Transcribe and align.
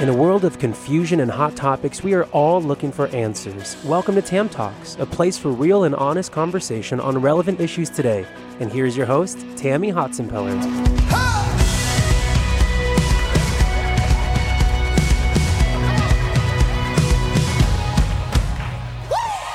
In 0.00 0.08
a 0.08 0.14
world 0.14 0.44
of 0.44 0.60
confusion 0.60 1.18
and 1.18 1.28
hot 1.28 1.56
topics, 1.56 2.04
we 2.04 2.14
are 2.14 2.22
all 2.26 2.62
looking 2.62 2.92
for 2.92 3.08
answers. 3.08 3.76
Welcome 3.84 4.14
to 4.14 4.22
Tam 4.22 4.48
Talks, 4.48 4.96
a 5.00 5.04
place 5.04 5.36
for 5.36 5.50
real 5.50 5.82
and 5.82 5.92
honest 5.96 6.30
conversation 6.30 7.00
on 7.00 7.20
relevant 7.20 7.60
issues 7.60 7.90
today. 7.90 8.24
And 8.60 8.70
here's 8.70 8.96
your 8.96 9.06
host, 9.06 9.44
Tammy 9.56 9.90
Hotsenpiller. 9.90 10.54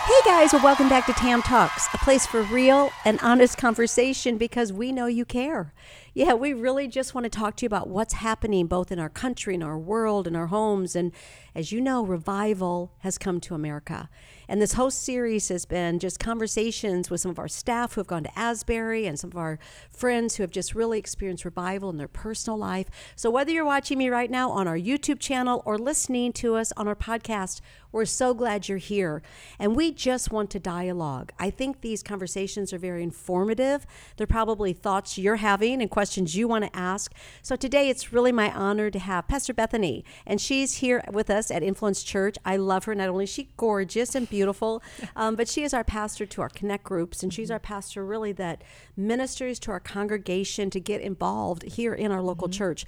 Hey 0.06 0.22
guys, 0.26 0.52
welcome 0.62 0.90
back 0.90 1.06
to 1.06 1.14
Tam 1.14 1.42
Talks, 1.42 1.88
a 1.94 1.98
place 2.00 2.26
for 2.26 2.44
real 2.44 2.92
and 3.06 3.18
honest 3.22 3.58
conversation 3.58 4.38
because 4.38 4.74
we 4.74 4.92
know 4.92 5.06
you 5.06 5.24
care. 5.24 5.72
Yeah, 6.16 6.34
we 6.34 6.54
really 6.54 6.88
just 6.88 7.16
want 7.16 7.24
to 7.26 7.30
talk 7.30 7.56
to 7.56 7.64
you 7.64 7.68
about 7.68 7.90
what's 7.90 8.14
happening 8.14 8.68
both 8.68 8.92
in 8.92 9.00
our 9.00 9.10
country, 9.10 9.56
in 9.56 9.64
our 9.64 9.80
world, 9.80 10.28
in 10.28 10.36
our 10.36 10.46
homes. 10.46 10.96
And 10.96 11.12
as 11.56 11.72
you 11.72 11.82
know, 11.82 12.06
revival 12.06 12.92
has 13.00 13.18
come 13.18 13.40
to 13.42 13.56
America. 13.56 14.10
And 14.48 14.62
this 14.62 14.74
whole 14.74 14.92
series 14.92 15.50
has 15.50 15.66
been 15.66 15.98
just 15.98 16.20
conversations 16.20 17.10
with 17.10 17.22
some 17.22 17.32
of 17.32 17.40
our 17.40 17.48
staff 17.48 17.94
who 17.94 18.02
have 18.02 18.08
gone 18.08 18.26
to 18.26 18.40
Asbury 18.40 19.08
and 19.08 19.20
some 19.20 19.32
of 19.32 19.38
our 19.38 19.58
friends 19.90 20.36
who 20.36 20.44
have 20.44 20.52
just 20.52 20.76
really 20.76 21.00
experienced 21.00 21.46
revival 21.46 21.90
in 21.90 21.98
their 21.98 22.08
personal 22.08 22.60
life. 22.60 22.92
So, 23.16 23.32
whether 23.32 23.52
you're 23.52 23.66
watching 23.66 23.98
me 23.98 24.10
right 24.10 24.30
now 24.30 24.52
on 24.52 24.68
our 24.68 24.78
YouTube 24.78 25.20
channel 25.20 25.64
or 25.66 25.80
listening 25.80 26.32
to 26.34 26.54
us 26.56 26.72
on 26.78 26.88
our 26.88 26.96
podcast, 26.96 27.60
we're 27.94 28.06
so 28.06 28.34
glad 28.34 28.68
you're 28.68 28.80
here. 28.80 29.22
And 29.60 29.76
we 29.76 29.92
just 29.92 30.32
want 30.32 30.50
to 30.50 30.60
dialogue. 30.60 31.32
I 31.40 31.50
think 31.50 31.80
these 31.80 32.04
conversations 32.04 32.74
are 32.74 32.80
very 32.80 33.04
informative. 33.04 33.86
They're 34.18 34.28
probably 34.28 34.74
thoughts 34.74 35.18
you're 35.18 35.38
having 35.38 35.82
and 35.82 35.90
questions 35.90 36.36
you 36.36 36.48
want 36.48 36.66
to 36.66 36.76
ask. 36.76 37.14
So 37.42 37.56
today 37.56 37.90
it's 37.90 38.12
really 38.12 38.32
my 38.32 38.52
honor 38.52 38.90
to 38.90 39.00
have 39.00 39.28
Pastor 39.28 39.54
Bethany, 39.54 40.04
and 40.26 40.42
she's 40.42 40.78
here 40.78 41.04
with 41.12 41.30
us 41.30 41.52
at 41.52 41.64
Influence 41.64 42.04
Church. 42.04 42.36
I 42.44 42.58
love 42.58 42.86
her. 42.86 42.96
Not 42.96 43.10
only 43.10 43.26
is 43.26 43.30
she 43.30 43.50
gorgeous 43.56 44.16
and 44.16 44.30
beautiful, 44.30 44.82
um, 45.16 45.36
but 45.36 45.48
she 45.48 45.64
is 45.64 45.74
our 45.74 45.84
pastor 45.84 46.26
to 46.26 46.42
our 46.42 46.50
Connect 46.50 46.84
groups, 46.84 47.22
and 47.22 47.34
she's 47.34 47.52
our 47.52 47.60
pastor 47.60 48.04
really 48.04 48.32
that 48.34 48.64
ministers 48.98 49.60
to 49.60 49.72
our 49.72 49.80
congregation 49.80 50.72
to 50.72 50.80
get 50.80 51.00
involved 51.00 51.64
here 51.64 51.94
in 51.94 52.12
our 52.12 52.22
local 52.22 52.48
mm-hmm. 52.48 52.58
church. 52.58 52.86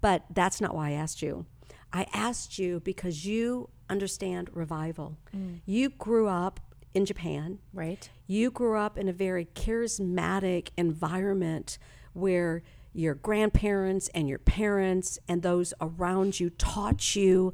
But 0.00 0.24
that's 0.30 0.60
not 0.60 0.74
why 0.74 0.90
I 0.90 0.92
asked 0.92 1.22
you. 1.22 1.46
I 1.92 2.06
asked 2.12 2.58
you 2.58 2.80
because 2.80 3.24
you 3.24 3.70
understand 3.88 4.50
revival. 4.52 5.18
Mm. 5.34 5.60
You 5.66 5.90
grew 5.90 6.28
up 6.28 6.60
in 6.94 7.04
Japan. 7.04 7.58
Right. 7.72 8.08
You 8.26 8.50
grew 8.50 8.78
up 8.78 8.96
in 8.96 9.08
a 9.08 9.12
very 9.12 9.46
charismatic 9.46 10.68
environment 10.76 11.78
where 12.12 12.62
your 12.92 13.14
grandparents 13.14 14.08
and 14.14 14.28
your 14.28 14.38
parents 14.38 15.18
and 15.28 15.42
those 15.42 15.74
around 15.80 16.38
you 16.38 16.50
taught 16.50 17.16
you 17.16 17.52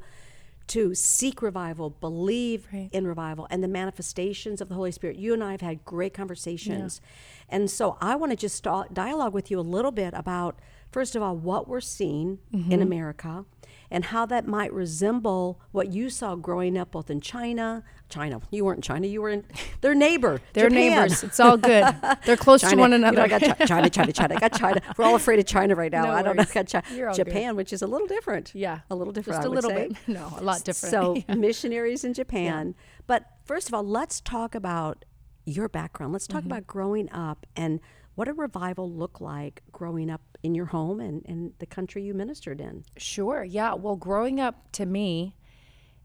to 0.67 0.95
seek 0.95 1.41
revival, 1.41 1.89
believe 1.89 2.67
right. 2.71 2.87
in 2.93 3.05
revival, 3.05 3.45
and 3.49 3.61
the 3.61 3.67
manifestations 3.67 4.61
of 4.61 4.69
the 4.69 4.75
Holy 4.75 4.91
Spirit. 4.91 5.17
You 5.17 5.33
and 5.33 5.43
I 5.43 5.51
have 5.51 5.59
had 5.59 5.83
great 5.83 6.13
conversations. 6.13 7.01
Yeah. 7.03 7.57
And 7.57 7.69
so 7.69 7.97
I 7.99 8.15
want 8.15 8.31
to 8.31 8.37
just 8.37 8.63
dialogue 8.93 9.33
with 9.33 9.51
you 9.51 9.59
a 9.59 9.61
little 9.61 9.91
bit 9.91 10.13
about, 10.13 10.59
first 10.89 11.15
of 11.15 11.21
all, 11.21 11.35
what 11.35 11.67
we're 11.67 11.81
seeing 11.81 12.39
mm-hmm. 12.53 12.71
in 12.71 12.81
America 12.81 13.43
and 13.91 14.05
how 14.05 14.25
that 14.25 14.47
might 14.47 14.71
resemble 14.71 15.59
what 15.71 15.91
you 15.91 16.09
saw 16.09 16.35
growing 16.35 16.77
up 16.77 16.91
both 16.91 17.09
in 17.09 17.19
China. 17.19 17.83
China, 18.07 18.41
you 18.49 18.63
weren't 18.65 18.77
in 18.77 18.81
China, 18.81 19.05
you 19.05 19.21
were 19.21 19.29
in 19.29 19.45
their 19.81 19.93
neighbor. 19.93 20.41
They're 20.53 20.69
neighbors. 20.69 21.23
It's 21.23 21.39
all 21.39 21.57
good. 21.57 21.93
They're 22.25 22.37
close 22.37 22.61
China, 22.61 22.75
to 22.75 22.79
one 22.79 22.93
another. 22.93 23.21
You 23.21 23.27
know, 23.27 23.35
I 23.35 23.39
got 23.39 23.67
China, 23.67 23.89
China, 23.89 24.11
China. 24.13 24.35
I 24.35 24.39
got 24.39 24.57
China. 24.57 24.81
We're 24.97 25.05
all 25.05 25.15
afraid 25.15 25.39
of 25.39 25.45
China 25.45 25.75
right 25.75 25.91
now. 25.91 26.05
No 26.05 26.11
I 26.11 26.21
don't 26.21 26.37
know. 26.37 26.43
I 26.43 26.53
got 26.53 26.67
China. 26.67 27.13
Japan, 27.13 27.51
good. 27.51 27.57
which 27.57 27.73
is 27.73 27.81
a 27.81 27.87
little 27.87 28.07
different. 28.07 28.55
Yeah. 28.55 28.79
A 28.89 28.95
little 28.95 29.13
different. 29.13 29.37
Just 29.37 29.47
a 29.47 29.51
little 29.51 29.69
say. 29.69 29.89
bit. 29.89 29.97
No, 30.07 30.33
a 30.37 30.43
lot 30.43 30.63
different. 30.63 30.91
So, 30.91 31.15
yeah. 31.15 31.35
missionaries 31.35 32.03
in 32.03 32.13
Japan. 32.13 32.67
Yeah. 32.67 32.83
But 33.07 33.25
first 33.43 33.67
of 33.67 33.73
all, 33.73 33.83
let's 33.83 34.21
talk 34.21 34.55
about 34.55 35.03
your 35.45 35.67
background. 35.67 36.13
Let's 36.13 36.27
talk 36.27 36.41
mm-hmm. 36.41 36.51
about 36.51 36.67
growing 36.67 37.11
up 37.11 37.45
and 37.55 37.81
what 38.15 38.27
a 38.27 38.33
revival 38.33 38.91
looked 38.91 39.21
like 39.21 39.63
growing 39.71 40.09
up 40.09 40.21
in 40.43 40.55
your 40.55 40.67
home 40.67 40.99
and, 40.99 41.23
and 41.25 41.53
the 41.59 41.65
country 41.65 42.03
you 42.03 42.13
ministered 42.13 42.61
in? 42.61 42.83
Sure. 42.97 43.43
Yeah. 43.43 43.73
Well, 43.73 43.95
growing 43.95 44.39
up 44.39 44.71
to 44.73 44.85
me, 44.85 45.35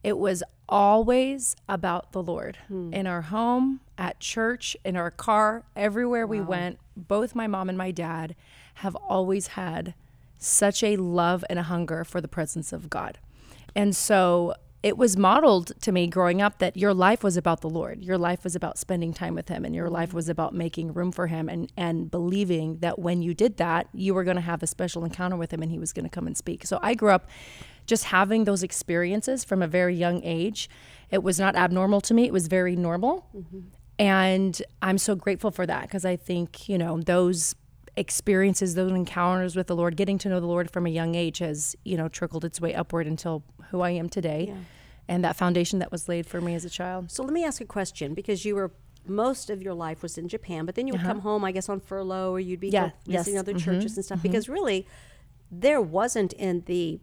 it 0.02 0.18
was 0.18 0.42
always 0.68 1.56
about 1.68 2.12
the 2.12 2.22
Lord. 2.22 2.58
Hmm. 2.68 2.92
In 2.92 3.06
our 3.06 3.22
home, 3.22 3.80
at 3.98 4.20
church, 4.20 4.76
in 4.84 4.96
our 4.96 5.10
car, 5.10 5.64
everywhere 5.74 6.26
wow. 6.26 6.30
we 6.30 6.40
went, 6.40 6.78
both 6.96 7.34
my 7.34 7.46
mom 7.46 7.68
and 7.68 7.78
my 7.78 7.90
dad 7.90 8.34
have 8.74 8.94
always 8.96 9.48
had 9.48 9.94
such 10.38 10.82
a 10.82 10.96
love 10.96 11.44
and 11.48 11.58
a 11.58 11.64
hunger 11.64 12.04
for 12.04 12.20
the 12.20 12.28
presence 12.28 12.72
of 12.72 12.90
God. 12.90 13.18
And 13.74 13.96
so 13.96 14.54
it 14.82 14.96
was 14.96 15.16
modeled 15.16 15.72
to 15.82 15.90
me 15.90 16.06
growing 16.06 16.40
up 16.40 16.58
that 16.58 16.76
your 16.76 16.94
life 16.94 17.24
was 17.24 17.36
about 17.36 17.60
the 17.60 17.68
Lord. 17.68 18.02
Your 18.02 18.18
life 18.18 18.44
was 18.44 18.54
about 18.54 18.78
spending 18.78 19.12
time 19.12 19.34
with 19.34 19.48
Him, 19.48 19.64
and 19.64 19.74
your 19.74 19.88
life 19.88 20.12
was 20.12 20.28
about 20.28 20.54
making 20.54 20.92
room 20.92 21.12
for 21.12 21.26
Him 21.26 21.48
and, 21.48 21.72
and 21.76 22.10
believing 22.10 22.78
that 22.78 22.98
when 22.98 23.22
you 23.22 23.34
did 23.34 23.56
that, 23.56 23.88
you 23.92 24.14
were 24.14 24.24
going 24.24 24.36
to 24.36 24.42
have 24.42 24.62
a 24.62 24.66
special 24.66 25.04
encounter 25.04 25.36
with 25.36 25.52
Him 25.52 25.62
and 25.62 25.70
He 25.70 25.78
was 25.78 25.92
going 25.92 26.04
to 26.04 26.10
come 26.10 26.26
and 26.26 26.36
speak. 26.36 26.66
So 26.66 26.78
I 26.82 26.94
grew 26.94 27.10
up 27.10 27.28
just 27.86 28.04
having 28.04 28.44
those 28.44 28.62
experiences 28.62 29.44
from 29.44 29.62
a 29.62 29.66
very 29.66 29.94
young 29.94 30.22
age. 30.22 30.68
It 31.10 31.22
was 31.22 31.38
not 31.38 31.56
abnormal 31.56 32.00
to 32.02 32.14
me, 32.14 32.26
it 32.26 32.32
was 32.32 32.48
very 32.48 32.76
normal. 32.76 33.26
Mm-hmm. 33.36 33.60
And 33.98 34.62
I'm 34.82 34.98
so 34.98 35.14
grateful 35.14 35.50
for 35.50 35.64
that 35.66 35.82
because 35.82 36.04
I 36.04 36.16
think, 36.16 36.68
you 36.68 36.76
know, 36.76 37.00
those 37.00 37.54
experiences, 37.96 38.74
those 38.74 38.92
encounters 38.92 39.56
with 39.56 39.66
the 39.66 39.76
Lord, 39.76 39.96
getting 39.96 40.18
to 40.18 40.28
know 40.28 40.40
the 40.40 40.46
Lord 40.46 40.70
from 40.70 40.86
a 40.86 40.90
young 40.90 41.14
age 41.14 41.38
has, 41.38 41.74
you 41.84 41.96
know, 41.96 42.08
trickled 42.08 42.44
its 42.44 42.60
way 42.60 42.74
upward 42.74 43.06
until 43.06 43.42
who 43.70 43.80
I 43.80 43.90
am 43.90 44.08
today. 44.08 44.46
Yeah 44.48 44.56
and 45.08 45.24
that 45.24 45.36
foundation 45.36 45.78
that 45.78 45.92
was 45.92 46.08
laid 46.08 46.26
for 46.26 46.40
me 46.40 46.54
as 46.54 46.64
a 46.64 46.70
child. 46.70 47.10
So 47.10 47.22
let 47.22 47.32
me 47.32 47.44
ask 47.44 47.60
a 47.60 47.64
question 47.64 48.14
because 48.14 48.44
you 48.44 48.54
were 48.54 48.72
most 49.06 49.50
of 49.50 49.62
your 49.62 49.74
life 49.74 50.02
was 50.02 50.18
in 50.18 50.28
Japan, 50.28 50.66
but 50.66 50.74
then 50.74 50.86
you 50.86 50.92
would 50.92 51.00
uh-huh. 51.00 51.10
come 51.10 51.20
home, 51.20 51.44
I 51.44 51.52
guess, 51.52 51.68
on 51.68 51.80
furlough, 51.80 52.32
or 52.32 52.40
you'd 52.40 52.60
be 52.60 52.70
yeah, 52.70 52.90
visiting 53.06 53.34
yes. 53.34 53.40
other 53.40 53.52
mm-hmm. 53.52 53.70
churches 53.70 53.96
and 53.96 54.04
stuff. 54.04 54.18
Mm-hmm. 54.18 54.28
Because 54.28 54.48
really, 54.48 54.86
there 55.50 55.80
wasn't 55.80 56.32
in 56.32 56.62
the 56.66 56.98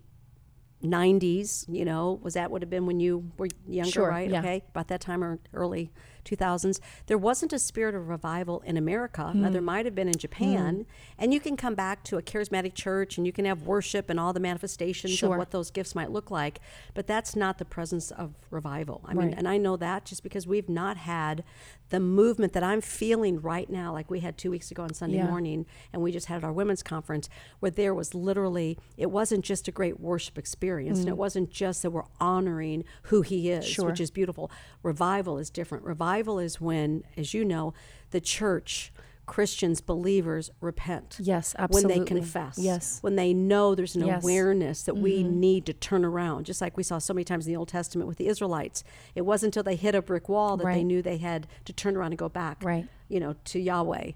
90s, 0.83 1.65
you 1.69 1.85
know, 1.85 2.19
was 2.21 2.33
that 2.33 2.51
would 2.51 2.61
have 2.61 2.69
been 2.69 2.85
when 2.85 2.99
you 2.99 3.31
were 3.37 3.47
younger, 3.65 3.91
sure, 3.91 4.09
right? 4.09 4.29
Yeah. 4.29 4.39
Okay, 4.39 4.63
about 4.69 4.89
that 4.89 4.99
time 4.99 5.23
or 5.23 5.39
early 5.53 5.91
2000s, 6.23 6.79
there 7.07 7.17
wasn't 7.17 7.53
a 7.53 7.59
spirit 7.59 7.95
of 7.95 8.09
revival 8.09 8.61
in 8.61 8.77
America. 8.77 9.21
Mm. 9.21 9.35
Now, 9.35 9.49
there 9.49 9.61
hmm. 9.61 9.65
might 9.65 9.85
have 9.85 9.95
been 9.95 10.07
in 10.07 10.17
Japan. 10.17 10.77
Mm. 10.77 10.85
And 11.17 11.33
you 11.33 11.39
can 11.39 11.55
come 11.55 11.75
back 11.75 12.03
to 12.05 12.17
a 12.17 12.21
charismatic 12.21 12.73
church 12.73 13.17
and 13.17 13.25
you 13.25 13.33
can 13.33 13.45
have 13.45 13.63
worship 13.63 14.09
and 14.09 14.19
all 14.19 14.33
the 14.33 14.39
manifestations 14.39 15.13
sure. 15.13 15.33
of 15.33 15.37
what 15.37 15.51
those 15.51 15.71
gifts 15.71 15.95
might 15.95 16.11
look 16.11 16.31
like. 16.31 16.59
But 16.93 17.07
that's 17.07 17.35
not 17.35 17.57
the 17.57 17.65
presence 17.65 18.11
of 18.11 18.33
revival. 18.49 19.01
I 19.05 19.13
right. 19.13 19.27
mean, 19.27 19.33
and 19.33 19.47
I 19.47 19.57
know 19.57 19.77
that 19.77 20.05
just 20.05 20.23
because 20.23 20.47
we've 20.47 20.69
not 20.69 20.97
had 20.97 21.43
the 21.89 21.99
movement 21.99 22.53
that 22.53 22.63
I'm 22.63 22.81
feeling 22.81 23.39
right 23.39 23.69
now, 23.69 23.93
like 23.93 24.09
we 24.09 24.21
had 24.21 24.37
two 24.37 24.49
weeks 24.49 24.71
ago 24.71 24.83
on 24.83 24.93
Sunday 24.93 25.17
yeah. 25.17 25.27
morning, 25.27 25.65
and 25.91 26.01
we 26.01 26.11
just 26.11 26.25
had 26.25 26.43
our 26.43 26.51
women's 26.51 26.81
conference, 26.81 27.29
where 27.59 27.69
there 27.69 27.93
was 27.93 28.15
literally, 28.15 28.79
it 28.97 29.11
wasn't 29.11 29.45
just 29.45 29.67
a 29.67 29.71
great 29.71 29.99
worship 29.99 30.37
experience, 30.39 30.97
mm. 30.97 31.01
and 31.01 31.09
it 31.09 31.15
mm. 31.15 31.17
wasn't 31.17 31.51
just 31.51 31.83
that 31.83 31.91
we're 31.91 32.05
honoring 32.19 32.83
who 33.03 33.21
He 33.21 33.51
is, 33.51 33.67
sure. 33.67 33.85
which 33.85 33.99
is 33.99 34.09
beautiful. 34.09 34.49
Revival 34.81 35.37
is 35.37 35.51
different. 35.51 35.83
Revival 35.83 36.12
revival 36.13 36.39
is 36.39 36.61
when, 36.61 37.03
as 37.17 37.33
you 37.33 37.43
know, 37.43 37.73
the 38.11 38.21
church, 38.21 38.91
Christians, 39.25 39.81
believers 39.81 40.51
repent. 40.61 41.17
Yes, 41.19 41.55
absolutely. 41.57 41.95
When 41.95 41.99
they 41.99 42.05
confess. 42.05 42.57
Yes. 42.57 42.99
When 43.01 43.15
they 43.15 43.33
know 43.33 43.73
there's 43.73 43.95
an 43.95 44.05
yes. 44.05 44.23
awareness 44.23 44.83
that 44.83 44.93
mm-hmm. 44.93 45.03
we 45.03 45.23
need 45.23 45.65
to 45.65 45.73
turn 45.73 46.05
around, 46.05 46.45
just 46.45 46.61
like 46.61 46.77
we 46.77 46.83
saw 46.83 46.99
so 46.99 47.13
many 47.13 47.23
times 47.23 47.47
in 47.47 47.53
the 47.53 47.57
Old 47.57 47.69
Testament 47.69 48.07
with 48.07 48.17
the 48.17 48.27
Israelites. 48.27 48.83
It 49.15 49.21
wasn't 49.21 49.55
until 49.55 49.63
they 49.63 49.75
hit 49.75 49.95
a 49.95 50.01
brick 50.01 50.29
wall 50.29 50.57
that 50.57 50.65
right. 50.65 50.75
they 50.75 50.83
knew 50.83 51.01
they 51.01 51.17
had 51.17 51.47
to 51.65 51.73
turn 51.73 51.95
around 51.95 52.11
and 52.11 52.17
go 52.17 52.29
back, 52.29 52.63
right. 52.63 52.87
you 53.07 53.19
know, 53.19 53.35
to 53.45 53.59
Yahweh. 53.59 54.11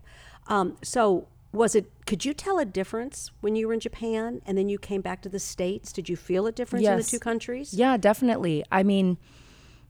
Um, 0.48 0.78
so 0.84 1.28
was 1.54 1.74
it 1.74 1.90
could 2.06 2.26
you 2.26 2.34
tell 2.34 2.60
a 2.60 2.66
difference 2.66 3.32
when 3.40 3.56
you 3.56 3.68
were 3.68 3.74
in 3.74 3.80
Japan 3.80 4.42
and 4.46 4.58
then 4.58 4.70
you 4.70 4.78
came 4.78 5.02
back 5.02 5.22
to 5.22 5.30
the 5.30 5.40
States? 5.40 5.92
Did 5.92 6.10
you 6.10 6.16
feel 6.16 6.46
a 6.46 6.52
difference 6.52 6.84
yes. 6.84 6.92
in 6.92 6.98
the 6.98 7.04
two 7.06 7.20
countries? 7.20 7.74
Yeah, 7.74 7.98
definitely. 7.98 8.64
I 8.72 8.84
mean, 8.84 9.18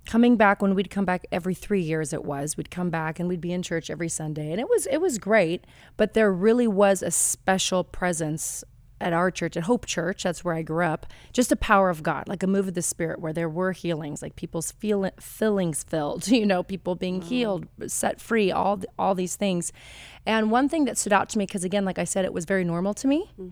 coming 0.07 0.37
back 0.37 0.61
when 0.61 0.73
we'd 0.73 0.89
come 0.89 1.05
back 1.05 1.25
every 1.31 1.53
three 1.53 1.81
years 1.81 2.13
it 2.13 2.25
was. 2.25 2.57
We'd 2.57 2.71
come 2.71 2.89
back 2.89 3.19
and 3.19 3.29
we'd 3.29 3.41
be 3.41 3.53
in 3.53 3.61
church 3.61 3.89
every 3.89 4.09
sunday. 4.09 4.51
And 4.51 4.59
it 4.59 4.69
was 4.69 4.87
it 4.87 4.99
was 4.99 5.19
great 5.19 5.65
but 5.97 6.13
there 6.13 6.31
really 6.31 6.67
was 6.67 7.03
a 7.03 7.11
special 7.11 7.83
presence 7.83 8.63
at 8.99 9.13
our 9.13 9.29
church 9.29 9.55
at 9.55 9.63
hope 9.63 9.85
church. 9.85 10.23
That's 10.23 10.43
where 10.43 10.55
i 10.55 10.63
grew 10.63 10.85
up. 10.85 11.05
Just 11.31 11.51
a 11.51 11.55
power 11.55 11.89
of 11.89 12.01
god 12.01 12.27
like 12.27 12.41
a 12.41 12.47
move 12.47 12.69
of 12.69 12.73
the 12.73 12.81
spirit 12.81 13.19
where 13.19 13.33
there 13.33 13.49
were 13.49 13.73
healings 13.73 14.21
like 14.21 14.35
people's 14.35 14.71
feel, 14.71 15.09
fillings 15.19 15.83
filled 15.83 16.27
you 16.39 16.45
know 16.45 16.63
people 16.63 16.95
being 16.95 17.21
healed 17.21 17.67
set 17.87 18.19
free 18.19 18.51
all 18.51 18.81
all 18.97 19.13
these 19.13 19.35
things. 19.35 19.71
And 20.25 20.49
one 20.49 20.67
thing 20.67 20.85
that 20.85 20.97
stood 20.97 21.13
out 21.13 21.29
to 21.29 21.37
me 21.37 21.45
because 21.45 21.63
again 21.63 21.85
like 21.85 21.99
i 21.99 22.05
said 22.05 22.25
it 22.25 22.33
was 22.33 22.45
very 22.45 22.63
normal 22.63 22.93
to 22.95 23.07
me. 23.07 23.29
Mm 23.39 23.51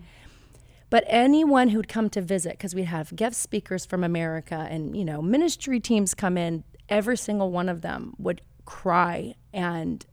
but 0.90 1.04
anyone 1.06 1.70
who'd 1.70 1.88
come 1.88 2.08
to 2.10 2.20
visit, 2.20 2.52
because 2.52 2.74
we'd 2.74 2.84
have 2.84 3.14
guest 3.16 3.40
speakers 3.40 3.84
from 3.84 4.04
America 4.04 4.66
and, 4.70 4.96
you 4.96 5.04
know, 5.04 5.20
ministry 5.20 5.80
teams 5.80 6.14
come 6.14 6.36
in, 6.38 6.64
every 6.88 7.16
single 7.16 7.50
one 7.50 7.68
of 7.68 7.82
them 7.82 8.14
would 8.18 8.40
cry 8.64 9.34
and 9.52 10.06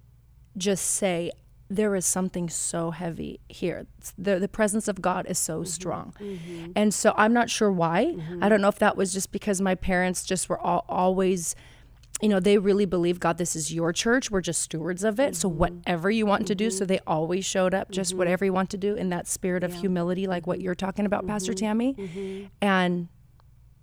just 0.57 0.85
say, 0.85 1.31
there 1.69 1.95
is 1.95 2.05
something 2.05 2.49
so 2.49 2.91
heavy 2.91 3.39
here. 3.49 3.87
The 4.17 4.37
the 4.37 4.47
presence 4.47 4.87
of 4.87 5.01
God 5.01 5.25
is 5.27 5.39
so 5.39 5.59
mm-hmm. 5.59 5.65
strong. 5.65 6.13
Mm-hmm. 6.19 6.71
And 6.75 6.93
so 6.93 7.13
I'm 7.17 7.33
not 7.33 7.49
sure 7.49 7.71
why. 7.71 8.05
Mm-hmm. 8.05 8.43
I 8.43 8.49
don't 8.49 8.61
know 8.61 8.67
if 8.67 8.79
that 8.79 8.95
was 8.95 9.11
just 9.13 9.31
because 9.31 9.59
my 9.59 9.73
parents 9.73 10.23
just 10.23 10.49
were 10.49 10.59
all, 10.59 10.85
always 10.87 11.55
you 12.23 12.29
know, 12.29 12.39
they 12.39 12.57
really 12.57 12.85
believe 12.85 13.19
God, 13.19 13.37
this 13.37 13.53
is 13.53 13.73
your 13.73 13.91
church. 13.91 14.31
We're 14.31 14.41
just 14.41 14.61
stewards 14.61 15.03
of 15.03 15.19
it. 15.19 15.35
So 15.35 15.49
mm-hmm. 15.49 15.59
whatever 15.59 16.09
you 16.09 16.25
want 16.25 16.47
to 16.47 16.55
do, 16.55 16.71
so 16.71 16.83
mm-hmm. 16.83 16.87
they 16.87 16.99
always 17.05 17.43
showed 17.43 17.73
up 17.73 17.91
just 17.91 18.11
mm-hmm. 18.11 18.19
whatever 18.19 18.45
you 18.45 18.53
want 18.53 18.69
to 18.69 18.77
do 18.77 18.95
in 18.95 19.09
that 19.09 19.27
spirit 19.27 19.63
of 19.63 19.73
humility, 19.73 20.25
like 20.25 20.47
what 20.47 20.61
you're 20.61 20.73
talking 20.73 21.05
about, 21.05 21.27
Pastor 21.27 21.53
Tammy. 21.53 22.49
And 22.61 23.09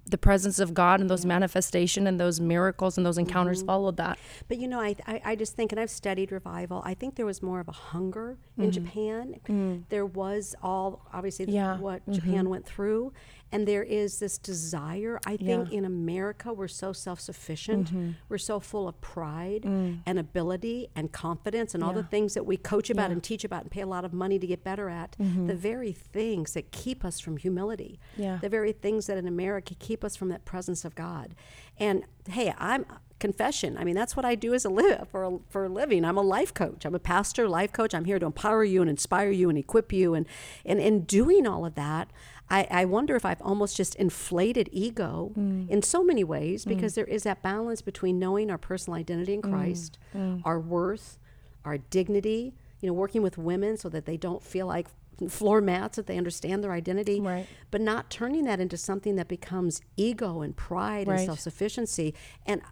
the 0.06 0.19
presence 0.19 0.58
of 0.58 0.75
God 0.75 1.00
and 1.00 1.08
those 1.08 1.25
manifestation 1.25 2.06
and 2.06 2.19
those 2.19 2.40
miracles 2.40 2.96
and 2.96 3.06
those 3.06 3.19
encounters 3.19 3.62
followed 3.62 3.96
that. 3.98 4.19
But 4.48 4.58
you 4.58 4.66
know, 4.66 4.81
I, 4.81 4.96
I, 5.06 5.20
I 5.25 5.37
just 5.37 5.54
think, 5.54 5.72
and 5.72 5.81
I've 5.81 5.90
studied 5.90 6.32
revival, 6.32 6.82
I 6.84 6.94
think 6.94 7.14
there 7.14 7.26
was 7.26 7.42
more 7.42 7.60
of 7.60 7.69
a 7.69 7.72
hunger 7.72 8.38
in 8.58 8.72
Japan. 8.72 9.37
Mm. 9.48 9.84
There 9.88 10.06
was 10.06 10.54
all, 10.62 11.06
obviously, 11.12 11.46
Mm-hmm. 11.46 11.54
Yeah. 11.54 11.78
what 11.78 12.08
Japan 12.10 12.48
went 12.48 12.66
through. 12.66 13.12
And 13.52 13.67
there 13.67 13.82
is 13.82 14.19
this 14.20 14.38
desire. 14.38 15.19
I 15.26 15.37
think 15.37 15.41
Yeah. 15.49 15.56
Mm-hmm. 15.58 15.73
in 15.75 15.85
America, 15.85 16.52
we're 16.52 16.69
so 16.69 16.93
self 16.93 17.19
sufficient. 17.20 17.91
We're 18.29 18.38
so 18.38 18.61
full 18.61 18.87
of 18.88 19.00
pride 19.00 19.62
Mm. 19.64 20.00
and 20.06 20.19
ability 20.19 20.88
and 20.94 21.11
confidence 21.12 21.75
and 21.75 21.82
all 21.82 21.93
the 21.93 22.02
things 22.05 22.35
that 22.35 22.47
we 22.47 22.56
coach 22.56 22.91
about 22.91 23.11
and 23.11 23.23
teach 23.23 23.44
about 23.44 23.62
and 23.62 23.70
pay 23.70 23.81
a 23.81 23.87
lot 23.87 24.05
of 24.05 24.12
money 24.12 24.38
to 24.38 24.47
get 24.47 24.62
better 24.62 24.88
at. 24.88 25.17
The 25.19 25.55
very 25.55 25.93
things 25.93 26.52
that 26.55 26.70
keep 26.70 27.05
us 27.05 27.19
from 27.20 27.37
humility. 27.38 27.99
Mm-hmm. 28.12 28.23
Yeah. 28.23 28.38
The 28.41 28.49
very 28.49 28.73
things 28.73 29.06
that 29.06 29.19
in 29.19 29.26
America 29.26 29.75
keep 29.79 30.05
us 30.05 30.14
from 30.17 30.29
that 30.29 30.44
presence 30.44 30.85
of 30.85 30.94
God. 30.94 31.35
And 31.79 32.05
hey, 32.29 32.55
I'm 32.58 32.85
confession. 33.19 33.76
I 33.76 33.85
mean, 33.85 33.94
that's 33.94 34.17
what 34.17 34.25
I 34.25 34.35
do 34.35 34.55
as 34.55 34.64
a 34.64 34.70
live 34.70 35.06
for 35.11 35.25
a, 35.25 35.38
for 35.50 35.64
a 35.67 35.69
living. 35.69 36.06
I'm 36.06 36.17
a 36.17 36.23
life 36.23 36.55
coach. 36.55 36.87
I'm 36.87 36.94
a 36.94 36.99
pastor, 36.99 37.47
life 37.49 37.70
coach. 37.73 37.94
I'm 37.94 38.06
here 38.06 38.19
to 38.19 38.25
empower 38.25 38.64
you 38.64 38.81
and 38.81 38.88
inspire 38.88 39.31
you 39.31 39.50
and 39.50 39.58
equip 39.58 39.93
you. 39.93 40.14
And 40.14 40.26
and 40.64 40.81
in 40.81 41.02
doing 41.05 41.47
all 41.47 41.67
of 41.67 41.75
that, 41.75 42.08
I, 42.50 42.67
I 42.70 42.85
wonder 42.85 43.14
if 43.17 43.25
I've 43.25 43.41
almost 43.43 43.76
just 43.76 43.94
inflated 43.94 44.69
ego 44.73 45.32
mm. 45.38 45.69
in 45.69 45.82
so 45.82 46.02
many 46.02 46.25
ways 46.25 46.64
mm. 46.64 46.69
because 46.69 46.94
there 46.94 47.05
is 47.05 47.23
that 47.23 47.43
balance 47.43 47.81
between 47.81 48.19
knowing 48.19 48.50
our 48.50 48.58
personal 48.58 48.99
identity 48.99 49.35
in 49.35 49.43
mm. 49.43 49.50
Christ, 49.50 49.99
our 50.44 50.58
worth, 50.58 51.19
our 51.64 51.79
dignity. 51.79 52.55
You 52.82 52.87
know, 52.87 52.94
working 52.94 53.20
with 53.20 53.37
women 53.37 53.76
so 53.76 53.91
that 53.91 54.06
they 54.06 54.17
don't 54.17 54.43
feel 54.43 54.67
like 54.67 54.87
floor 55.29 55.61
mats 55.61 55.97
that 55.97 56.06
they 56.06 56.17
understand 56.17 56.64
their 56.64 56.73
identity 56.73 57.20
Right. 57.20 57.47
but 57.70 57.81
not 57.81 58.11
turning 58.11 58.44
that 58.44 58.61
into 58.61 58.76
something 58.76 59.17
that 59.17 59.29
becomes 59.29 59.81
ego 59.97 60.41
and 60.41 60.56
pride 60.56 61.08
and 61.08 61.20
self 61.20 61.41
sufficiency. 61.41 62.14
And 62.47 62.62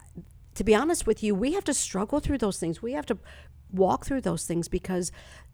to 0.55 0.63
be 0.63 0.73
honest 0.73 1.05
with 1.05 1.21
you, 1.21 1.35
we 1.35 1.53
have 1.53 1.63
to 1.65 1.73
struggle 1.73 2.19
through 2.19 2.39
those 2.39 2.59
things. 2.59 2.81
We 2.81 2.93
have 2.93 3.05
to 3.07 3.17
walk 3.71 4.05
through 4.05 4.21
those 4.21 4.45
things 4.45 4.67
because 4.67 5.11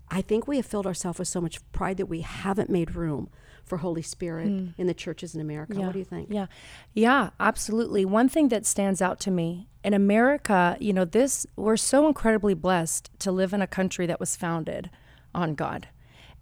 I 0.09 0.21
think 0.21 0.47
we 0.47 0.57
have 0.57 0.65
filled 0.65 0.85
ourselves 0.85 1.19
with 1.19 1.27
so 1.27 1.41
much 1.41 1.59
pride 1.71 1.97
that 1.97 2.05
we 2.05 2.21
haven't 2.21 2.69
made 2.69 2.95
room 2.95 3.29
for 3.65 3.77
Holy 3.77 4.03
Spirit 4.03 4.47
hmm. 4.47 4.67
in 4.77 4.87
the 4.87 4.93
churches 4.93 5.33
in 5.33 5.41
America. 5.41 5.73
What 5.79 5.93
do 5.93 5.99
you 5.99 6.05
think? 6.05 6.29
Yeah. 6.31 6.45
Yeah, 6.93 7.31
absolutely. 7.39 8.05
One 8.05 8.29
thing 8.29 8.49
that 8.49 8.65
stands 8.65 9.01
out 9.01 9.19
to 9.21 9.31
me 9.31 9.67
in 9.83 9.93
America, 9.93 10.77
you 10.79 10.93
know, 10.93 11.05
this, 11.05 11.45
we're 11.55 11.77
so 11.77 12.07
incredibly 12.07 12.53
blessed 12.53 13.09
to 13.19 13.31
live 13.31 13.53
in 13.53 13.61
a 13.61 13.67
country 13.67 14.05
that 14.05 14.19
was 14.19 14.35
founded 14.35 14.89
on 15.33 15.55
God. 15.55 15.87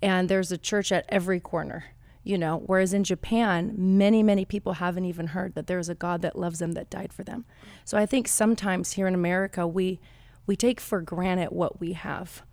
And 0.02 0.28
there's 0.28 0.52
a 0.52 0.58
church 0.58 0.92
at 0.92 1.06
every 1.08 1.40
corner, 1.40 1.86
you 2.24 2.38
know, 2.38 2.62
whereas 2.66 2.94
in 2.94 3.06
Japan, 3.06 3.74
many, 3.78 4.22
many 4.22 4.44
people 4.44 4.74
haven't 4.74 5.06
even 5.06 5.28
heard 5.28 5.56
that 5.56 5.68
there's 5.68 5.88
a 5.88 5.96
God 5.96 6.22
that 6.24 6.38
loves 6.38 6.60
them 6.60 6.74
that 6.74 6.90
died 6.90 7.14
for 7.14 7.24
them. 7.24 7.46
So 7.86 7.98
I 7.98 8.06
think 8.06 8.28
sometimes 8.28 8.94
here 8.94 9.08
in 9.08 9.16
America, 9.16 9.66
we, 9.66 10.02
we 10.46 10.58
take 10.58 10.82
for 10.82 11.02
granted 11.02 11.52
what 11.52 11.80
we 11.80 11.94
have 11.94 12.44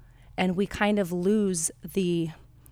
and 0.41 0.57
we 0.57 0.65
kind 0.65 0.99
of 0.99 1.13
lose 1.13 1.71
the, 1.93 2.31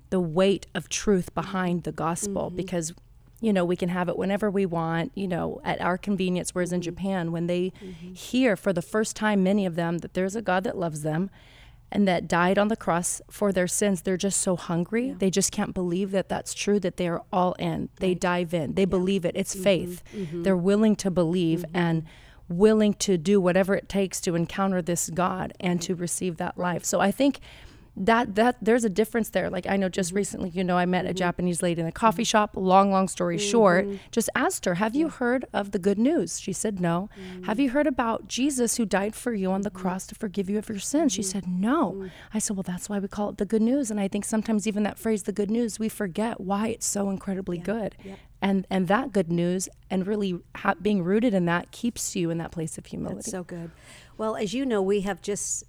the 0.09 0.19
weight 0.19 0.67
of 0.75 0.88
truth 0.88 1.35
behind 1.35 1.85
the 1.85 1.93
gospel 1.93 2.47
mm-hmm. 2.47 2.56
because 2.56 2.94
you 3.41 3.53
know 3.53 3.65
we 3.65 3.76
can 3.76 3.91
have 3.91 4.09
it 4.09 4.17
whenever 4.17 4.50
we 4.50 4.67
want 4.67 5.12
you 5.15 5.29
know 5.29 5.61
at 5.62 5.81
our 5.81 5.97
convenience 5.97 6.56
whereas 6.56 6.73
in 6.73 6.81
mm-hmm. 6.81 6.87
japan 6.87 7.31
when 7.31 7.47
they 7.47 7.73
mm-hmm. 7.81 8.12
hear 8.12 8.56
for 8.56 8.73
the 8.73 8.82
first 8.82 9.15
time 9.15 9.44
many 9.44 9.65
of 9.65 9.76
them 9.76 9.99
that 9.99 10.15
there's 10.15 10.35
a 10.35 10.43
god 10.43 10.65
that 10.65 10.76
loves 10.76 11.03
them 11.03 11.31
and 11.93 12.09
that 12.09 12.26
died 12.26 12.59
on 12.59 12.67
the 12.67 12.76
cross 12.76 13.23
for 13.31 13.53
their 13.53 13.69
sins 13.69 14.03
they're 14.03 14.19
just 14.19 14.43
so 14.43 14.56
hungry. 14.56 15.15
They 15.19 15.31
just 15.31 15.53
can't 15.53 15.73
believe 15.73 16.11
that 16.11 16.29
that's 16.29 16.53
true 16.53 16.79
that 16.81 16.99
they're 16.99 17.23
all 17.32 17.55
in. 17.55 17.88
They 17.97 18.15
dive 18.15 18.53
in. 18.53 18.75
They 18.75 18.85
believe 18.85 19.25
it. 19.25 19.35
It's 19.35 19.55
faith. 19.55 20.03
They're 20.43 20.55
willing 20.55 20.97
to 20.97 21.11
believe 21.11 21.65
and 21.73 22.05
willing 22.48 22.94
to 22.94 23.18
do 23.18 23.40
whatever 23.40 23.74
it 23.74 23.88
takes 23.88 24.20
to 24.20 24.34
encounter 24.34 24.80
this 24.80 25.10
god 25.10 25.52
and 25.60 25.80
to 25.82 25.94
receive 25.94 26.36
that 26.36 26.58
life. 26.58 26.84
So 26.84 27.00
i 27.00 27.10
think 27.10 27.40
that 27.98 28.34
that 28.36 28.56
there's 28.62 28.84
a 28.84 28.88
difference 28.88 29.30
there. 29.30 29.50
Like 29.50 29.66
i 29.66 29.76
know 29.76 29.88
just 29.88 30.10
mm-hmm. 30.10 30.16
recently 30.16 30.50
you 30.50 30.64
know 30.64 30.76
i 30.76 30.86
met 30.86 31.04
a 31.04 31.08
mm-hmm. 31.08 31.16
japanese 31.16 31.62
lady 31.62 31.80
in 31.80 31.86
a 31.86 31.92
coffee 31.92 32.22
mm-hmm. 32.22 32.28
shop. 32.28 32.50
Long 32.54 32.90
long 32.90 33.08
story 33.08 33.38
short 33.38 33.86
just 34.10 34.30
asked 34.34 34.64
her 34.64 34.74
have 34.74 34.94
you 34.94 35.08
heard 35.08 35.44
of 35.52 35.72
the 35.72 35.78
good 35.78 35.98
news? 35.98 36.40
She 36.40 36.52
said 36.52 36.80
no. 36.80 37.08
Have 37.44 37.58
you 37.58 37.70
heard 37.70 37.86
about 37.86 38.28
jesus 38.28 38.76
who 38.76 38.84
died 38.84 39.14
for 39.14 39.32
you 39.32 39.50
on 39.50 39.62
the 39.62 39.70
cross 39.70 40.06
to 40.08 40.14
forgive 40.14 40.48
you 40.48 40.58
of 40.58 40.68
your 40.68 40.78
sins? 40.78 41.12
She 41.12 41.22
said 41.22 41.46
no. 41.46 42.08
I 42.32 42.38
said 42.38 42.56
well 42.56 42.62
that's 42.62 42.88
why 42.88 42.98
we 42.98 43.08
call 43.08 43.30
it 43.30 43.38
the 43.38 43.46
good 43.46 43.62
news. 43.62 43.90
And 43.90 44.00
i 44.00 44.08
think 44.08 44.24
sometimes 44.24 44.66
even 44.66 44.82
that 44.84 44.98
phrase 44.98 45.24
the 45.24 45.32
good 45.32 45.50
news 45.50 45.78
we 45.78 45.88
forget 45.88 46.40
why 46.40 46.68
it's 46.68 46.86
so 46.86 47.10
incredibly 47.10 47.58
good. 47.58 47.96
And 48.40 48.66
and 48.70 48.86
that 48.86 49.12
good 49.12 49.32
news 49.32 49.68
and 49.90 50.06
really 50.06 50.38
ha- 50.54 50.74
being 50.80 51.02
rooted 51.02 51.34
in 51.34 51.46
that 51.46 51.72
keeps 51.72 52.14
you 52.14 52.30
in 52.30 52.38
that 52.38 52.52
place 52.52 52.78
of 52.78 52.86
humility. 52.86 53.16
That's 53.16 53.30
so 53.30 53.42
good. 53.42 53.72
Well, 54.16 54.36
as 54.36 54.54
you 54.54 54.66
know, 54.66 54.82
we 54.82 55.00
have 55.02 55.22
just 55.22 55.64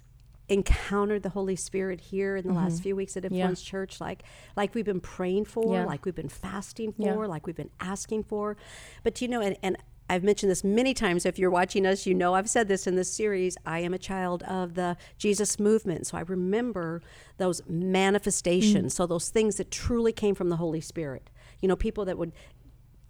encountered 0.50 1.22
the 1.22 1.30
Holy 1.30 1.56
Spirit 1.56 2.00
here 2.00 2.36
in 2.36 2.46
the 2.46 2.52
last 2.52 2.74
mm-hmm. 2.74 2.82
few 2.82 2.96
weeks 2.96 3.16
at 3.16 3.24
Influence 3.24 3.62
Church, 3.62 4.00
like 4.00 4.24
like 4.56 4.74
we've 4.74 4.84
been 4.84 5.00
praying 5.00 5.44
for, 5.44 5.74
Yeah. 5.74 5.84
like 5.84 6.04
we've 6.04 6.14
been 6.14 6.28
fasting 6.28 6.92
for, 6.92 7.02
Yeah. 7.02 7.14
like 7.14 7.46
we've 7.46 7.56
been 7.56 7.70
asking 7.80 8.24
for. 8.24 8.56
But 9.04 9.22
you 9.22 9.28
know, 9.28 9.40
and, 9.40 9.56
and 9.62 9.76
I've 10.10 10.24
mentioned 10.24 10.50
this 10.50 10.64
many 10.64 10.92
times. 10.92 11.24
If 11.24 11.38
you're 11.38 11.52
watching 11.52 11.86
us, 11.86 12.04
you 12.04 12.14
know 12.14 12.34
I've 12.34 12.50
said 12.50 12.66
this 12.66 12.88
in 12.88 12.96
this 12.96 13.12
series. 13.12 13.56
I 13.64 13.78
am 13.78 13.94
a 13.94 13.98
child 13.98 14.42
of 14.42 14.74
the 14.74 14.96
Jesus 15.18 15.60
movement. 15.60 16.08
So 16.08 16.18
I 16.18 16.22
remember 16.22 17.00
those 17.38 17.62
manifestations. 17.68 18.92
Mm. 18.92 18.96
So 18.96 19.06
those 19.06 19.28
things 19.28 19.56
that 19.56 19.70
truly 19.70 20.12
came 20.12 20.34
from 20.34 20.48
the 20.48 20.56
Holy 20.56 20.80
Spirit. 20.80 21.30
You 21.60 21.68
know, 21.68 21.76
people 21.76 22.04
that 22.06 22.18
would 22.18 22.32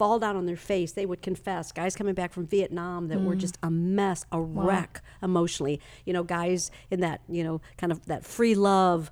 fall 0.01 0.19
down 0.19 0.35
on 0.35 0.47
their 0.47 0.57
face. 0.57 0.93
They 0.93 1.05
would 1.05 1.21
confess. 1.21 1.73
Guys 1.73 1.95
coming 1.95 2.15
back 2.15 2.33
from 2.33 2.47
Vietnam 2.47 3.09
that 3.09 3.21
were 3.21 3.37
just 3.37 3.59
a 3.63 3.71
mess, 3.71 4.25
a 4.33 4.41
wreck 4.41 5.03
emotionally. 5.23 5.79
You 6.07 6.15
know, 6.15 6.23
guys 6.25 6.71
in 6.91 7.01
that, 7.01 7.21
you 7.29 7.45
know, 7.45 7.61
kind 7.77 7.93
of 7.93 8.07
that 8.07 8.25
free 8.25 8.55
love, 8.55 9.11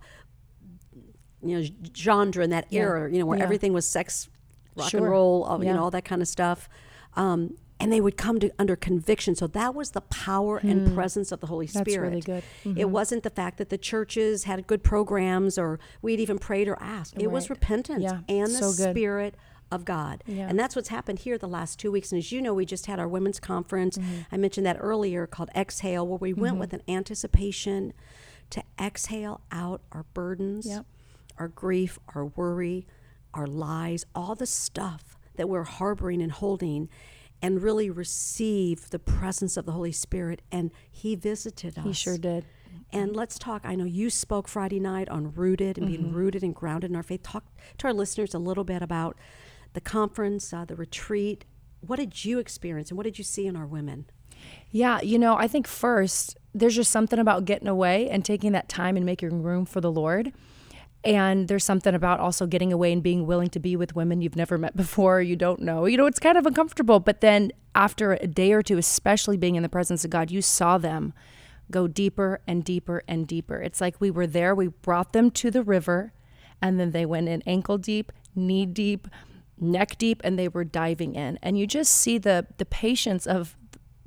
you 1.43 1.61
know, 1.61 1.69
genre 1.95 2.43
in 2.43 2.51
that 2.51 2.67
era, 2.73 3.13
you 3.13 3.19
know, 3.19 3.27
where 3.27 3.37
Yeah. 3.39 3.45
everything 3.45 3.75
was 3.75 3.87
sex, 3.87 4.29
rock 4.77 4.89
Sure. 4.91 5.01
and 5.01 5.11
roll, 5.11 5.43
all, 5.45 5.63
you 5.63 5.73
know, 5.73 5.83
all 5.85 5.91
that 5.91 6.05
kind 6.07 6.23
of 6.23 6.29
stuff. 6.29 6.69
Um, 7.17 7.57
and 7.81 7.93
they 7.93 8.01
would 8.01 8.17
come 8.17 8.41
to 8.41 8.51
under 8.59 8.75
conviction. 8.75 9.37
So 9.37 9.47
that 9.49 9.73
was 9.75 9.93
the 9.93 10.01
power 10.01 10.57
and 10.57 10.95
presence 10.95 11.31
of 11.31 11.39
the 11.41 11.47
Holy 11.47 11.67
Hmm. 11.67 11.73
That's 11.75 11.91
Spirit. 11.93 12.09
really 12.09 12.21
good. 12.23 12.43
It 12.77 12.87
wasn't 12.91 13.23
the 13.23 13.31
fact 13.31 13.59
that 13.59 13.69
the 13.69 13.79
churches 13.79 14.45
had 14.45 14.67
good 14.67 14.83
programs 14.83 15.59
or 15.59 15.79
we'd 16.03 16.19
even 16.19 16.39
prayed 16.41 16.67
or 16.67 16.77
asked. 16.83 17.15
It 17.19 17.31
was 17.31 17.49
repentance 17.51 18.03
Yeah, 18.03 18.21
and 18.29 18.49
the 18.49 18.73
so. 18.73 18.91
Spirit 18.91 19.37
of 19.71 19.85
God. 19.85 20.23
Yeah. 20.27 20.49
And 20.49 20.59
that's 20.59 20.75
what's 20.75 20.89
happened 20.89 21.21
here 21.21 21.37
the 21.39 21.49
last 21.49 21.79
two 21.79 21.91
weeks. 21.93 22.11
And 22.13 22.19
as 22.19 22.33
you 22.33 22.41
know, 22.41 22.55
we 22.55 22.65
just 22.65 22.87
had 22.87 22.99
our 22.99 23.09
women's 23.09 23.39
conference. 23.41 23.99
Mm-hmm. 23.99 24.21
I 24.33 24.37
mentioned 24.37 24.67
that 24.67 24.77
earlier 24.81 25.27
called 25.27 25.51
Exhale, 25.55 26.07
where 26.07 26.19
we 26.19 26.33
went 26.33 26.57
with 26.57 26.73
an 26.73 26.83
anticipation 26.89 27.93
to 28.51 28.63
exhale 28.81 29.43
out 29.53 29.83
our 29.93 30.05
burdens, 30.15 30.67
Yep. 30.67 30.87
our 31.39 31.49
grief, 31.49 31.99
our 32.15 32.25
worry, 32.27 32.87
our 33.35 33.47
lies, 33.47 34.07
all 34.15 34.35
the 34.35 34.47
stuff 34.47 35.19
that 35.37 35.49
we're 35.49 35.65
harboring 35.65 36.23
and 36.23 36.33
holding. 36.33 36.89
And 37.41 37.63
really 37.63 37.89
receive 37.89 38.91
the 38.91 38.99
presence 38.99 39.57
of 39.57 39.65
the 39.65 39.71
Holy 39.71 39.93
Spirit. 39.93 40.43
And 40.51 40.73
He 40.91 41.15
visited 41.15 41.79
us. 41.79 41.85
he 41.85 41.93
sure 41.93 42.19
did 42.19 42.45
And 42.93 43.15
let's 43.15 43.39
talk. 43.39 43.63
I 43.65 43.77
know 43.77 43.85
you 43.85 44.11
spoke 44.11 44.49
Friday 44.49 44.81
night 44.81 45.09
on 45.09 45.33
rooted 45.35 45.79
and 45.79 45.87
Mm-hmm. 45.89 46.03
being 46.03 46.13
rooted 46.13 46.43
and 46.43 46.53
grounded 46.53 46.91
in 46.91 46.97
our 46.97 47.03
faith. 47.05 47.23
Talk 47.23 47.45
to 47.79 47.87
our 47.87 47.93
listeners 47.93 48.35
a 48.35 48.41
little 48.41 48.65
bit 48.65 48.83
about 48.83 49.17
the 49.79 49.91
conference, 49.91 50.53
uh, 50.53 50.65
the 50.65 50.75
retreat. 50.75 51.45
What 51.87 52.01
did 52.01 52.25
you 52.25 52.41
experience 52.41 52.91
and 52.91 52.97
what 52.97 53.05
did 53.05 53.17
you 53.17 53.23
see 53.23 53.47
in 53.47 53.55
our 53.55 53.65
women? 53.65 54.07
Yeah, 54.73 55.01
you 55.01 55.21
know, 55.21 55.37
I 55.37 55.47
think 55.47 55.69
first, 55.69 56.37
there's 56.53 56.75
just 56.75 56.91
something 56.91 57.21
about 57.21 57.45
getting 57.45 57.69
away 57.69 58.11
and 58.11 58.25
taking 58.25 58.51
that 58.53 58.69
time 58.69 58.97
and 58.97 59.07
making 59.07 59.41
room 59.41 59.65
for 59.65 59.81
the 59.81 59.93
Lord. 59.93 60.33
And 61.05 61.47
there's 61.47 61.63
something 61.63 61.95
about 61.95 62.19
also 62.19 62.45
getting 62.49 62.73
away 62.73 62.93
and 62.93 63.05
being 63.05 63.25
willing 63.25 63.51
to 63.51 63.61
be 63.61 63.77
with 63.77 63.95
women 63.95 64.21
you've 64.21 64.35
never 64.35 64.59
met 64.59 64.77
before, 64.77 65.23
you 65.23 65.37
don't 65.37 65.61
know. 65.61 65.87
You 65.87 65.97
know, 65.97 66.07
it's 66.07 66.19
kind 66.19 66.37
of 66.37 66.45
uncomfortable. 66.45 66.99
But 66.99 67.21
then 67.21 67.53
after 67.77 68.15
a 68.15 68.27
day 68.27 68.51
or 68.51 68.63
two, 68.63 68.79
especially 68.79 69.37
being 69.37 69.55
in 69.55 69.63
the 69.63 69.69
presence 69.69 70.05
of 70.05 70.11
God, 70.11 70.33
you 70.33 70.43
saw 70.43 70.79
them 70.79 71.15
go 71.71 71.87
deeper 71.87 72.41
and 72.49 72.65
deeper 72.65 73.05
and 73.07 73.29
deeper. 73.29 73.63
It's 73.63 73.81
like 73.81 74.01
we 74.01 74.11
were 74.11 74.27
there, 74.27 74.57
we 74.57 74.67
brought 74.67 75.13
them 75.13 75.31
to 75.33 75.53
the 75.53 75.63
river, 75.63 76.13
and 76.61 76.81
then 76.81 76.91
they 76.91 77.07
went 77.07 77.29
in 77.29 77.43
ankle 77.47 77.79
deep, 77.79 78.11
knee 78.35 78.67
deep, 78.67 79.07
neck 79.61 79.99
deep, 79.99 80.21
and 80.25 80.39
they 80.39 80.49
were 80.49 80.65
diving 80.65 81.15
in. 81.15 81.39
And 81.43 81.59
you 81.59 81.67
just 81.67 81.93
see 81.93 82.19
the 82.19 82.47
the 82.59 82.65
patience 82.67 83.27
of 83.27 83.57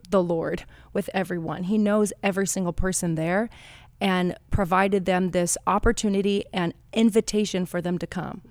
the 0.09 0.23
Lord 0.23 0.65
with 0.93 1.09
everyone. 1.13 1.63
He 1.63 1.77
knows 1.77 2.11
every 2.23 2.47
single 2.47 2.73
person 2.73 3.15
there. 3.15 3.49
and 4.01 4.35
provided 4.49 5.05
them 5.05 5.29
this 5.29 5.57
opportunity 5.67 6.43
and 6.51 6.73
invitation 6.91 7.65
for 7.65 7.81
them 7.81 7.97
to 7.99 8.07
come. 8.07 8.41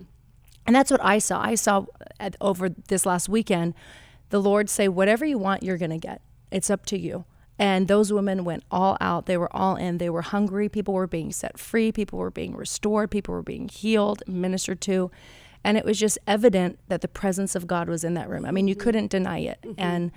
And 0.67 0.77
that's 0.77 0.91
what 0.91 1.05
I 1.05 1.19
saw. 1.19 1.43
I 1.43 1.57
saw 1.57 1.87
at, 2.21 2.37
over 2.41 2.69
this 2.69 3.05
last 3.05 3.29
weekend 3.29 3.75
the 4.31 4.41
Lord 4.41 4.71
say, 4.71 4.89
Whatever 4.89 5.25
you 5.25 5.39
want, 5.39 5.63
you're 5.65 5.79
going 5.79 5.91
to 5.91 5.99
get. 5.99 6.23
It's 6.53 6.71
up 6.71 6.87
to 6.87 6.99
you. 6.99 7.25
And 7.59 7.89
those 7.89 8.13
women 8.13 8.45
went 8.45 8.63
all 8.71 8.97
out. 9.01 9.27
They 9.27 9.37
were 9.37 9.55
all 9.55 9.77
in. 9.77 9.99
They 9.99 10.09
were 10.09 10.23
hungry. 10.23 10.69
People 10.69 10.95
were 10.95 11.07
being 11.09 11.33
set 11.33 11.59
free. 11.59 11.93
People 11.93 12.19
were 12.19 12.31
being 12.31 12.57
restored. 12.57 13.11
People 13.11 13.35
were 13.35 13.43
being 13.43 13.69
healed, 13.69 14.23
ministered 14.27 14.81
to. 14.83 15.11
And 15.63 15.77
it 15.77 15.85
was 15.85 15.99
just 15.99 16.19
evident 16.27 16.79
that 16.89 17.01
the 17.03 17.09
presence 17.09 17.55
of 17.55 17.67
God 17.67 17.89
was 17.89 18.03
in 18.03 18.15
that 18.15 18.29
room. 18.29 18.47
I 18.47 18.51
mean, 18.51 18.67
you 18.67 18.75
couldn't 18.75 19.11
deny 19.11 19.41
it. 19.41 19.59
Mm-hmm. 19.63 19.81
And 19.81 20.13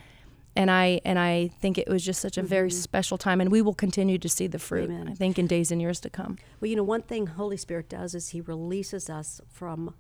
and 0.55 0.69
I 0.69 1.01
and 1.03 1.17
I 1.17 1.49
think 1.59 1.77
it 1.77 1.87
was 1.87 2.05
just 2.05 2.21
such 2.21 2.37
a 2.37 2.41
mm-hmm. 2.41 2.49
very 2.49 2.71
special 2.71 3.17
time, 3.17 3.41
and 3.41 3.51
we 3.51 3.61
will 3.61 3.73
continue 3.73 4.17
to 4.19 4.29
see 4.29 4.47
the 4.47 4.59
fruit. 4.59 4.89
Amen. 4.89 5.07
I 5.09 5.13
think 5.13 5.39
in 5.39 5.47
days 5.47 5.71
and 5.71 5.81
years 5.81 5.99
to 6.01 6.09
come. 6.09 6.37
Well, 6.59 6.69
you 6.69 6.75
know, 6.75 6.83
one 6.83 7.01
thing 7.01 7.27
Holy 7.27 7.57
Spirit 7.57 7.89
does 7.89 8.13
is 8.13 8.29
He 8.29 8.41
releases 8.41 9.09
us 9.09 9.41
from 9.49 9.95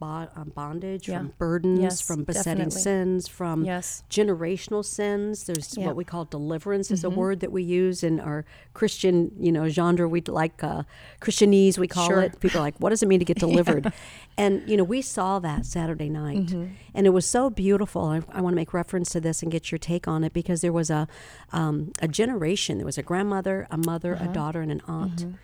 um, 0.00 0.52
bondage, 0.54 1.08
yeah. 1.08 1.18
from 1.18 1.32
burdens, 1.38 1.80
yes, 1.80 2.00
from 2.00 2.24
besetting 2.24 2.64
definitely. 2.64 2.80
sins, 2.80 3.28
from 3.28 3.64
yes. 3.64 4.02
generational 4.10 4.84
sins. 4.84 5.44
There's 5.44 5.74
what 5.74 5.96
we 5.96 6.04
call 6.04 6.24
deliverance 6.24 6.88
mm-hmm. 6.88 6.94
is 6.94 7.04
a 7.04 7.08
mm-hmm. 7.08 7.16
word 7.16 7.40
that 7.40 7.52
we 7.52 7.62
use 7.62 8.02
in 8.02 8.20
our 8.20 8.44
Christian, 8.74 9.32
you 9.38 9.52
know, 9.52 9.68
genre. 9.68 10.08
We 10.08 10.20
like 10.22 10.62
uh, 10.64 10.82
Christianese, 11.20 11.78
we 11.78 11.88
call 11.88 12.08
sure. 12.08 12.22
it. 12.22 12.40
People 12.40 12.58
are 12.58 12.62
like, 12.62 12.78
what 12.78 12.90
does 12.90 13.02
it 13.02 13.06
mean 13.06 13.20
to 13.20 13.24
get 13.24 13.38
delivered? 13.48 13.84
yeah. 13.84 13.90
And 14.36 14.68
you 14.68 14.76
know, 14.76 14.84
we 14.84 15.02
saw 15.02 15.38
that 15.38 15.66
Saturday 15.66 16.08
night, 16.08 16.46
mm-hmm. 16.46 16.72
and 16.94 17.06
it 17.06 17.10
was 17.10 17.26
so 17.26 17.50
beautiful. 17.50 18.04
I, 18.04 18.22
I 18.30 18.40
want 18.40 18.54
to 18.54 18.56
make 18.56 18.72
reference 18.72 19.10
to 19.10 19.20
this 19.20 19.42
and 19.42 19.52
get 19.52 19.70
your 19.70 19.78
take 19.78 20.08
on 20.08 20.24
it 20.24 20.32
because 20.32 20.60
there 20.60 20.72
was 20.72 20.90
a 20.90 21.06
um, 21.52 21.92
a 22.00 22.08
generation. 22.08 22.78
There 22.78 22.86
was 22.86 22.98
a 22.98 23.02
grandmother, 23.02 23.66
a 23.70 23.78
mother, 23.78 24.14
uh-huh. 24.14 24.30
a 24.30 24.32
daughter, 24.32 24.60
and 24.60 24.72
an 24.72 24.82
aunt, 24.86 25.16
mm-hmm. 25.16 25.34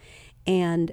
and 0.47 0.93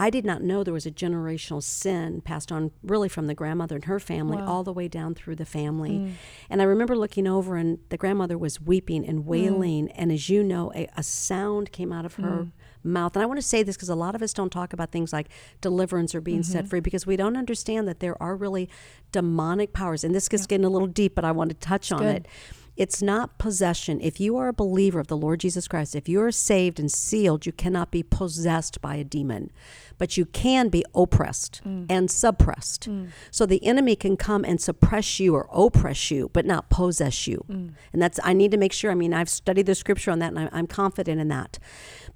I 0.00 0.10
did 0.10 0.24
not 0.24 0.42
know 0.42 0.62
there 0.62 0.72
was 0.72 0.86
a 0.86 0.92
generational 0.92 1.60
sin 1.60 2.20
passed 2.20 2.52
on 2.52 2.70
really 2.84 3.08
from 3.08 3.26
the 3.26 3.34
grandmother 3.34 3.74
and 3.74 3.84
her 3.86 3.98
family 3.98 4.36
wow. 4.36 4.46
all 4.46 4.62
the 4.62 4.72
way 4.72 4.86
down 4.86 5.16
through 5.16 5.34
the 5.34 5.44
family. 5.44 5.90
Mm. 5.90 6.12
And 6.48 6.62
I 6.62 6.64
remember 6.66 6.96
looking 6.96 7.26
over 7.26 7.56
and 7.56 7.80
the 7.88 7.96
grandmother 7.96 8.38
was 8.38 8.60
weeping 8.60 9.04
and 9.04 9.26
wailing. 9.26 9.88
Mm. 9.88 9.92
And 9.96 10.12
as 10.12 10.28
you 10.28 10.44
know, 10.44 10.72
a, 10.72 10.88
a, 10.96 11.02
sound 11.02 11.72
came 11.72 11.92
out 11.92 12.04
of 12.04 12.14
her 12.14 12.44
mm. 12.44 12.50
mouth. 12.84 13.16
And 13.16 13.24
I 13.24 13.26
want 13.26 13.38
to 13.38 13.46
say 13.46 13.64
this 13.64 13.76
because 13.76 13.88
a 13.88 13.96
lot 13.96 14.14
of 14.14 14.22
us 14.22 14.32
don't 14.32 14.50
talk 14.50 14.72
about 14.72 14.92
things 14.92 15.12
like 15.12 15.30
deliverance 15.60 16.14
or 16.14 16.20
being 16.20 16.42
mm-hmm. 16.42 16.52
set 16.52 16.68
free 16.68 16.80
because 16.80 17.04
we 17.04 17.16
don't 17.16 17.36
understand 17.36 17.88
that 17.88 17.98
there 17.98 18.20
are 18.22 18.36
really 18.36 18.68
demonic 19.10 19.72
powers. 19.72 20.04
And 20.04 20.14
this 20.14 20.28
gets 20.28 20.44
yeah. 20.44 20.48
getting 20.48 20.64
a 20.64 20.70
little 20.70 20.86
deep, 20.86 21.16
but 21.16 21.24
I 21.24 21.32
want 21.32 21.50
to 21.50 21.56
touch 21.56 21.90
on 21.90 22.02
good. 22.02 22.16
it 22.16 22.28
it's 22.78 23.02
not 23.02 23.38
possession. 23.38 24.00
If 24.00 24.20
you 24.20 24.36
are 24.36 24.46
a 24.46 24.52
believer 24.52 25.00
of 25.00 25.08
the 25.08 25.16
Lord 25.16 25.40
Jesus 25.40 25.66
Christ, 25.66 25.96
if 25.96 26.08
you 26.08 26.22
are 26.22 26.30
saved 26.30 26.78
and 26.78 26.90
sealed, 26.90 27.44
you 27.44 27.50
cannot 27.50 27.90
be 27.90 28.04
possessed 28.04 28.80
by 28.80 28.94
a 28.94 29.02
demon, 29.02 29.50
but 29.98 30.16
you 30.16 30.24
can 30.24 30.68
be 30.68 30.84
oppressed 30.94 31.60
mm. 31.66 31.86
and 31.90 32.08
suppressed. 32.08 32.88
Mm. 32.88 33.08
So 33.32 33.46
the 33.46 33.64
enemy 33.64 33.96
can 33.96 34.16
come 34.16 34.44
and 34.44 34.60
suppress 34.60 35.18
you 35.18 35.34
or 35.34 35.48
oppress 35.52 36.12
you, 36.12 36.30
but 36.32 36.46
not 36.46 36.70
possess 36.70 37.26
you. 37.26 37.44
Mm. 37.50 37.72
And 37.92 38.00
that's, 38.00 38.20
I 38.22 38.32
need 38.32 38.52
to 38.52 38.56
make 38.56 38.72
sure. 38.72 38.92
I 38.92 38.94
mean, 38.94 39.12
I've 39.12 39.28
studied 39.28 39.66
the 39.66 39.74
scripture 39.74 40.12
on 40.12 40.20
that 40.20 40.32
and 40.32 40.48
I'm 40.52 40.68
confident 40.68 41.20
in 41.20 41.26
that. 41.28 41.58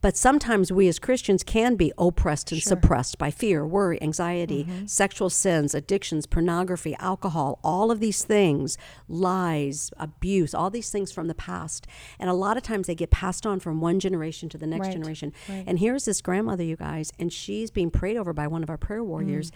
But 0.02 0.16
sometimes 0.16 0.73
we 0.73 0.88
as 0.88 0.99
Christians 0.99 1.42
can 1.42 1.76
be 1.76 1.92
oppressed 1.97 2.52
and 2.52 2.61
sure. 2.61 2.71
suppressed 2.71 3.18
by 3.18 3.30
fear, 3.30 3.64
worry, 3.64 4.02
anxiety, 4.02 4.64
mm-hmm. 4.64 4.87
sexual 4.87 5.30
sins, 5.30 5.75
addictions, 5.75 6.26
pornography, 6.26 6.94
alcohol, 6.97 7.61
all 7.64 7.90
of 7.90 8.00
these 8.00 8.25
things, 8.25 8.76
lies, 9.09 9.92
abuse, 9.97 10.54
all 10.54 10.71
these 10.71 10.90
things 10.90 11.12
from 11.12 11.28
the 11.28 11.35
past. 11.35 11.87
And 12.18 12.28
a 12.28 12.35
lot 12.35 12.56
of 12.56 12.64
times 12.64 12.88
they 12.88 12.97
get 12.97 13.11
passed 13.11 13.47
on 13.47 13.61
from 13.61 13.80
one 13.80 14.00
generation 14.00 14.49
to 14.50 14.59
the 14.59 14.66
next 14.66 14.88
right. 14.88 14.92
generation. 14.92 15.32
Right. 15.49 15.64
And 15.66 15.78
here's 15.78 16.04
this 16.04 16.21
grandmother, 16.21 16.64
you 16.64 16.76
guys, 16.76 17.12
and 17.18 17.32
she's 17.32 17.71
being 17.71 17.90
prayed 17.90 18.16
over 18.16 18.32
by 18.32 18.49
one 18.49 18.64
of 18.64 18.71
our 18.71 18.78
prayer 18.78 19.04
warriors. 19.04 19.50
Mm. 19.50 19.54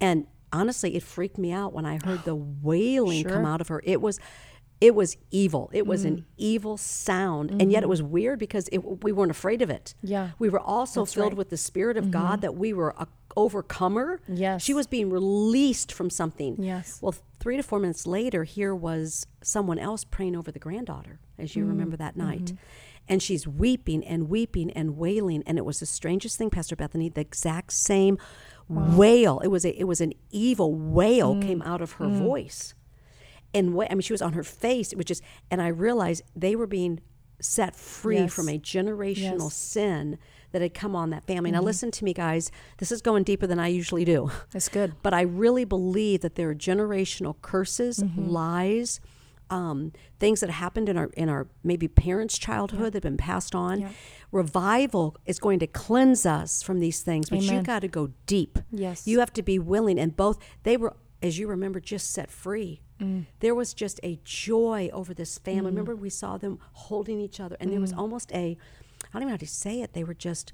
And 0.00 0.26
honestly, 0.52 0.96
it 0.96 1.04
freaked 1.04 1.38
me 1.38 1.52
out 1.52 1.72
when 1.72 1.86
I 1.86 1.98
heard 2.04 2.24
the 2.24 2.34
wailing 2.34 3.22
sure. 3.22 3.30
come 3.30 3.46
out 3.46 3.60
of 3.60 3.68
her. 3.68 3.80
It 3.84 4.00
was 4.00 4.18
it 4.80 4.94
was 4.94 5.16
evil. 5.30 5.70
It 5.72 5.86
was 5.86 6.04
mm. 6.04 6.08
an 6.08 6.26
evil 6.36 6.76
sound, 6.76 7.50
mm-hmm. 7.50 7.60
and 7.60 7.72
yet 7.72 7.78
it 7.78 7.80
mm-hmm. 7.82 7.90
was 7.90 8.02
weird 8.02 8.38
because 8.38 8.68
it, 8.72 8.78
we 9.02 9.12
weren't 9.12 9.30
afraid 9.30 9.62
of 9.62 9.70
it. 9.70 9.94
Yeah, 10.02 10.30
we 10.38 10.48
were 10.48 10.60
also 10.60 11.02
That's 11.02 11.14
filled 11.14 11.32
right. 11.32 11.36
with 11.36 11.50
the 11.50 11.56
Spirit 11.56 11.96
of 11.96 12.04
mm-hmm. 12.04 12.12
God 12.12 12.40
that 12.40 12.54
we 12.54 12.72
were 12.72 12.94
a 12.98 13.06
overcomer. 13.36 14.20
Yes, 14.28 14.62
she 14.62 14.74
was 14.74 14.86
being 14.86 15.10
released 15.10 15.92
from 15.92 16.10
something. 16.10 16.56
Yes. 16.62 16.98
Well, 17.00 17.14
three 17.40 17.56
to 17.56 17.62
four 17.62 17.78
minutes 17.78 18.06
later, 18.06 18.44
here 18.44 18.74
was 18.74 19.26
someone 19.42 19.78
else 19.78 20.04
praying 20.04 20.36
over 20.36 20.50
the 20.50 20.58
granddaughter, 20.58 21.20
as 21.38 21.54
you 21.56 21.64
mm 21.64 21.68
remember 21.68 21.96
that 21.96 22.16
night. 22.16 22.44
Mm-hmm. 22.44 22.56
And 23.06 23.22
she's 23.22 23.46
weeping 23.46 24.02
and 24.02 24.30
weeping 24.30 24.70
and 24.70 24.96
wailing, 24.96 25.42
and 25.46 25.58
it 25.58 25.64
was 25.64 25.80
the 25.80 25.86
strangest 25.86 26.38
thing, 26.38 26.48
Pastor 26.48 26.74
Bethany. 26.74 27.10
The 27.10 27.20
exact 27.20 27.72
same 27.72 28.18
wow. 28.68 28.96
wail. 28.96 29.40
It 29.40 29.48
was 29.48 29.66
a, 29.66 29.78
it 29.78 29.84
was 29.84 30.00
an 30.00 30.14
evil 30.30 30.74
wail 30.74 31.34
mm. 31.34 31.42
came 31.42 31.60
out 31.62 31.82
of 31.82 31.92
her 31.92 32.06
mm. 32.06 32.18
voice 32.18 32.74
and 33.54 33.74
what 33.74 33.90
I 33.90 33.94
mean, 33.94 34.02
she 34.02 34.12
was 34.12 34.22
on 34.22 34.32
her 34.32 34.42
face. 34.42 34.92
It 34.92 34.96
was 34.96 35.06
just, 35.06 35.22
and 35.50 35.62
I 35.62 35.68
realized 35.68 36.22
they 36.34 36.56
were 36.56 36.66
being 36.66 37.00
set 37.40 37.76
free 37.76 38.18
yes. 38.18 38.34
from 38.34 38.48
a 38.48 38.58
generational 38.58 39.44
yes. 39.44 39.54
sin 39.54 40.18
that 40.52 40.62
had 40.62 40.74
come 40.74 40.94
on 40.94 41.10
that 41.10 41.24
family. 41.24 41.50
Mm-hmm. 41.50 41.60
Now, 41.60 41.62
listen 41.62 41.90
to 41.90 42.04
me, 42.04 42.14
guys. 42.14 42.50
This 42.78 42.92
is 42.92 43.02
going 43.02 43.24
deeper 43.24 43.46
than 43.46 43.58
I 43.58 43.68
usually 43.68 44.04
do. 44.04 44.30
That's 44.52 44.68
good. 44.68 44.94
But 45.02 45.12
I 45.12 45.22
really 45.22 45.64
believe 45.64 46.20
that 46.20 46.36
there 46.36 46.48
are 46.50 46.54
generational 46.54 47.34
curses, 47.42 47.98
mm-hmm. 47.98 48.28
lies, 48.28 49.00
um, 49.50 49.92
things 50.18 50.40
that 50.40 50.50
happened 50.50 50.88
in 50.88 50.96
our 50.96 51.10
in 51.16 51.28
our 51.28 51.48
maybe 51.62 51.88
parents' 51.88 52.38
childhood 52.38 52.80
yeah. 52.80 52.84
that 52.90 52.94
have 52.94 53.02
been 53.02 53.16
passed 53.16 53.54
on. 53.54 53.80
Yeah. 53.80 53.88
Revival 54.32 55.16
is 55.26 55.38
going 55.38 55.58
to 55.58 55.66
cleanse 55.66 56.24
us 56.24 56.62
from 56.62 56.80
these 56.80 57.02
things, 57.02 57.30
but 57.30 57.42
Amen. 57.42 57.56
you 57.56 57.62
got 57.62 57.80
to 57.80 57.88
go 57.88 58.10
deep. 58.26 58.58
Yes, 58.70 59.06
you 59.06 59.20
have 59.20 59.32
to 59.34 59.42
be 59.42 59.58
willing. 59.58 59.98
And 59.98 60.16
both 60.16 60.38
they 60.62 60.76
were, 60.76 60.94
as 61.22 61.38
you 61.38 61.46
remember, 61.46 61.78
just 61.80 62.10
set 62.10 62.30
free. 62.30 62.80
Mm. 63.04 63.26
There 63.40 63.54
was 63.54 63.74
just 63.74 64.00
a 64.02 64.18
joy 64.24 64.90
over 64.92 65.14
this 65.14 65.38
family. 65.38 65.62
Mm. 65.62 65.76
Remember, 65.76 65.96
we 65.96 66.10
saw 66.10 66.36
them 66.38 66.58
holding 66.72 67.20
each 67.20 67.40
other, 67.40 67.56
and 67.60 67.68
mm. 67.68 67.72
there 67.72 67.80
was 67.80 67.92
mm. 67.92 67.98
almost 67.98 68.32
a, 68.32 68.56
I 69.04 69.12
don't 69.12 69.22
even 69.22 69.28
know 69.28 69.32
how 69.32 69.36
to 69.38 69.46
say 69.46 69.80
it. 69.82 69.92
They 69.92 70.04
were 70.04 70.14
just 70.14 70.52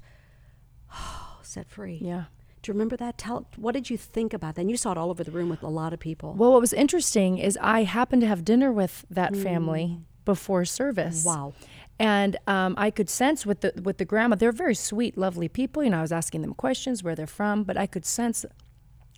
oh, 0.93 1.39
set 1.43 1.69
free. 1.69 1.99
Yeah. 2.01 2.25
Do 2.61 2.69
you 2.69 2.73
remember 2.73 2.95
that? 2.97 3.17
Tell 3.17 3.47
what 3.55 3.71
did 3.71 3.89
you 3.89 3.97
think 3.97 4.33
about 4.33 4.55
that? 4.55 4.61
And 4.61 4.69
you 4.69 4.77
saw 4.77 4.91
it 4.91 4.97
all 4.97 5.09
over 5.09 5.23
the 5.23 5.31
room 5.31 5.49
with 5.49 5.63
a 5.63 5.67
lot 5.67 5.93
of 5.93 5.99
people. 5.99 6.35
Well, 6.37 6.51
what 6.51 6.61
was 6.61 6.73
interesting 6.73 7.39
is 7.39 7.57
I 7.59 7.83
happened 7.83 8.21
to 8.21 8.27
have 8.27 8.45
dinner 8.45 8.71
with 8.71 9.03
that 9.09 9.35
family 9.35 9.97
mm. 9.97 10.01
before 10.25 10.63
service. 10.65 11.25
Wow. 11.25 11.53
And 11.97 12.37
um, 12.47 12.75
I 12.77 12.91
could 12.91 13.09
sense 13.09 13.45
with 13.45 13.61
the 13.61 13.73
with 13.83 13.97
the 13.97 14.05
grandma, 14.05 14.35
they're 14.35 14.51
very 14.51 14.75
sweet, 14.75 15.17
lovely 15.17 15.47
people. 15.47 15.83
You 15.83 15.89
know, 15.89 15.99
I 15.99 16.01
was 16.01 16.11
asking 16.11 16.41
them 16.41 16.53
questions 16.53 17.03
where 17.03 17.15
they're 17.15 17.27
from, 17.27 17.63
but 17.63 17.77
I 17.77 17.87
could 17.87 18.05
sense 18.05 18.45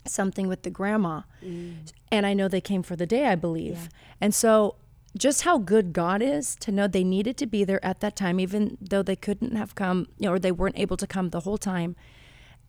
something 0.05 0.47
with 0.47 0.63
the 0.63 0.69
grandma. 0.69 1.21
Mm. 1.43 1.91
And 2.13 2.27
I 2.27 2.33
know 2.33 2.47
they 2.47 2.61
came 2.61 2.83
for 2.83 2.95
the 2.95 3.07
day, 3.07 3.25
I 3.25 3.35
believe. 3.35 3.73
Yeah. 3.75 3.87
And 4.21 4.35
so 4.35 4.75
just 5.17 5.41
how 5.41 5.57
good 5.57 5.93
God 5.93 6.21
is 6.21 6.55
to 6.57 6.71
know 6.71 6.87
they 6.87 7.03
needed 7.03 7.37
to 7.37 7.47
be 7.47 7.63
there 7.63 7.83
at 7.83 8.01
that 8.01 8.15
time, 8.15 8.39
even 8.39 8.77
though 8.79 9.01
they 9.01 9.15
couldn't 9.15 9.55
have 9.55 9.73
come, 9.73 10.07
you 10.19 10.27
know, 10.27 10.33
or 10.33 10.39
they 10.39 10.51
weren't 10.51 10.77
able 10.77 10.97
to 10.97 11.07
come 11.07 11.31
the 11.31 11.41
whole 11.41 11.57
time 11.57 11.95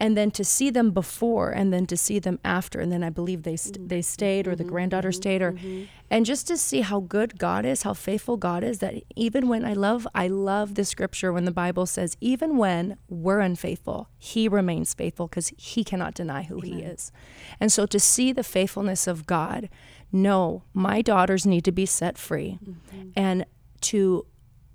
and 0.01 0.17
then 0.17 0.31
to 0.33 0.45
see 0.45 0.71
them 0.71 0.91
before 0.91 1.51
and 1.51 1.73
then 1.73 1.87
to 1.87 1.97
see 1.97 2.19
them 2.19 2.39
after 2.45 2.81
and 2.81 2.91
then 2.91 3.03
i 3.03 3.11
believe 3.11 3.43
they 3.43 3.57
st- 3.57 3.89
they 3.89 4.03
stayed 4.03 4.47
or 4.47 4.57
the 4.57 4.65
mm-hmm. 4.65 4.73
granddaughter 4.73 5.11
mm-hmm. 5.11 5.17
stayed 5.17 5.43
or 5.43 5.53
mm-hmm. 5.53 5.85
and 6.11 6.27
just 6.27 6.47
to 6.47 6.57
see 6.57 6.81
how 6.81 7.01
good 7.01 7.39
god 7.39 7.65
is 7.65 7.83
how 7.83 7.95
faithful 7.95 8.37
god 8.37 8.65
is 8.65 8.79
that 8.79 8.95
even 9.15 9.49
when 9.49 9.65
i 9.65 9.73
love 9.73 10.07
i 10.15 10.27
love 10.27 10.75
the 10.75 10.85
scripture 10.85 11.33
when 11.33 11.45
the 11.45 11.53
bible 11.53 11.87
says 11.87 12.17
even 12.21 12.57
when 12.57 12.97
we're 13.09 13.41
unfaithful 13.41 14.09
he 14.19 14.49
remains 14.49 14.95
faithful 14.95 15.29
because 15.29 15.53
he 15.57 15.85
cannot 15.85 16.15
deny 16.15 16.43
who 16.43 16.59
Amen. 16.59 16.73
he 16.73 16.83
is 16.83 17.13
and 17.61 17.73
so 17.73 17.87
to 17.87 18.01
see 18.01 18.33
the 18.33 18.45
faithfulness 18.45 19.07
of 19.07 19.27
god 19.27 19.69
no 20.11 20.63
my 20.73 21.03
daughters 21.03 21.47
need 21.47 21.65
to 21.65 21.73
be 21.73 21.87
set 21.87 22.19
free 22.19 22.59
mm-hmm. 22.65 23.11
and 23.17 23.47
to 23.81 24.27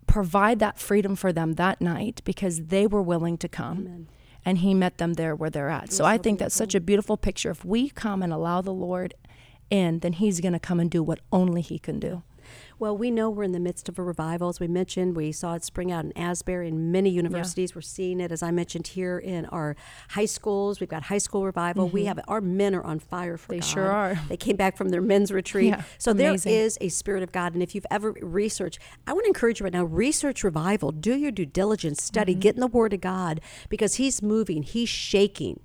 provide 0.08 0.58
that 0.60 0.80
freedom 0.80 1.16
for 1.16 1.32
them 1.32 1.54
that 1.54 1.80
night 1.80 2.22
because 2.24 2.66
they 2.66 2.88
were 2.88 3.02
willing 3.02 3.38
to 3.38 3.48
come 3.48 3.80
Amen 3.80 4.08
and 4.50 4.58
he 4.58 4.74
met 4.74 4.98
them 4.98 5.14
there 5.14 5.36
where 5.36 5.52
they're 5.52 5.70
at. 5.70 5.92
So, 5.92 5.98
so 5.98 6.06
I 6.06 6.14
think 6.14 6.24
beautiful. 6.24 6.46
that's 6.46 6.56
such 6.56 6.74
a 6.74 6.80
beautiful 6.80 7.18
picture. 7.18 7.52
If 7.52 7.64
we 7.64 7.92
come 7.92 8.24
and 8.24 8.34
allow 8.34 8.62
the 8.62 8.74
Lord 8.74 9.14
in, 9.70 10.00
then 10.00 10.14
he's 10.14 10.42
going 10.42 10.54
to 10.54 10.60
come 10.60 10.80
and 10.80 10.90
do 10.90 11.04
what 11.04 11.20
only 11.32 11.62
he 11.62 11.78
can 11.78 12.00
do. 12.00 12.24
Well, 12.78 12.98
we 12.98 13.12
know 13.12 13.30
we're 13.30 13.44
in 13.44 13.52
the 13.52 13.60
midst 13.60 13.90
of 13.90 14.00
a 14.00 14.04
revival. 14.04 14.50
As 14.50 14.60
we 14.60 14.68
mentioned, 14.68 15.16
we 15.16 15.32
saw 15.32 15.56
it 15.56 15.64
spring 15.64 15.92
out 15.92 16.06
in 16.06 16.18
Asbury 16.18 16.68
and 16.68 16.92
many 16.92 17.10
universities. 17.10 17.72
Yeah. 17.72 17.76
We're 17.76 17.82
seeing 17.82 18.20
it, 18.20 18.32
as 18.32 18.42
I 18.42 18.52
mentioned, 18.52 18.88
here 18.88 19.18
in 19.18 19.46
our 19.48 19.76
high 20.10 20.26
schools. 20.26 20.80
We've 20.80 20.90
got 20.90 21.04
high 21.04 21.18
school 21.18 21.46
revival. 21.46 21.88
Mm-hmm. 21.88 21.94
We 21.94 22.06
have 22.06 22.20
our 22.28 22.42
men 22.42 22.76
are 22.76 22.84
on 22.84 23.00
fire 23.00 23.38
for 23.38 23.50
they 23.50 23.60
God. 23.60 23.68
sure 23.68 23.92
are. 23.92 24.20
They 24.30 24.38
came 24.38 24.56
back 24.56 24.78
from 24.78 24.90
their 24.90 25.02
men's 25.02 25.32
retreat. 25.32 25.70
Yeah, 25.70 25.84
so 25.98 26.12
amazing. 26.12 26.52
there 26.52 26.66
is 26.66 26.78
a 26.82 26.90
spirit 26.90 27.24
of 27.24 27.32
God. 27.32 27.54
And 27.54 27.64
if 27.64 27.76
you've 27.76 27.86
ever 27.92 28.12
researched, 28.22 28.80
I 29.08 29.14
want 29.14 29.26
to 29.26 29.30
encourage 29.30 29.60
you 29.60 29.66
right 29.66 29.74
now, 29.74 29.84
research 29.84 30.44
revival. 30.44 30.92
Do 30.92 31.16
your 31.16 31.32
due 31.32 31.46
diligence, 31.46 32.04
study, 32.04 32.34
mm-hmm. 32.34 32.40
get 32.42 32.56
in 32.56 32.62
the 32.62 32.68
Word 32.68 32.94
of 32.94 33.02
God 33.02 33.42
because 33.70 33.96
He's 33.96 34.22
moving, 34.22 34.64
He's 34.64 34.90
shaking. 34.90 35.60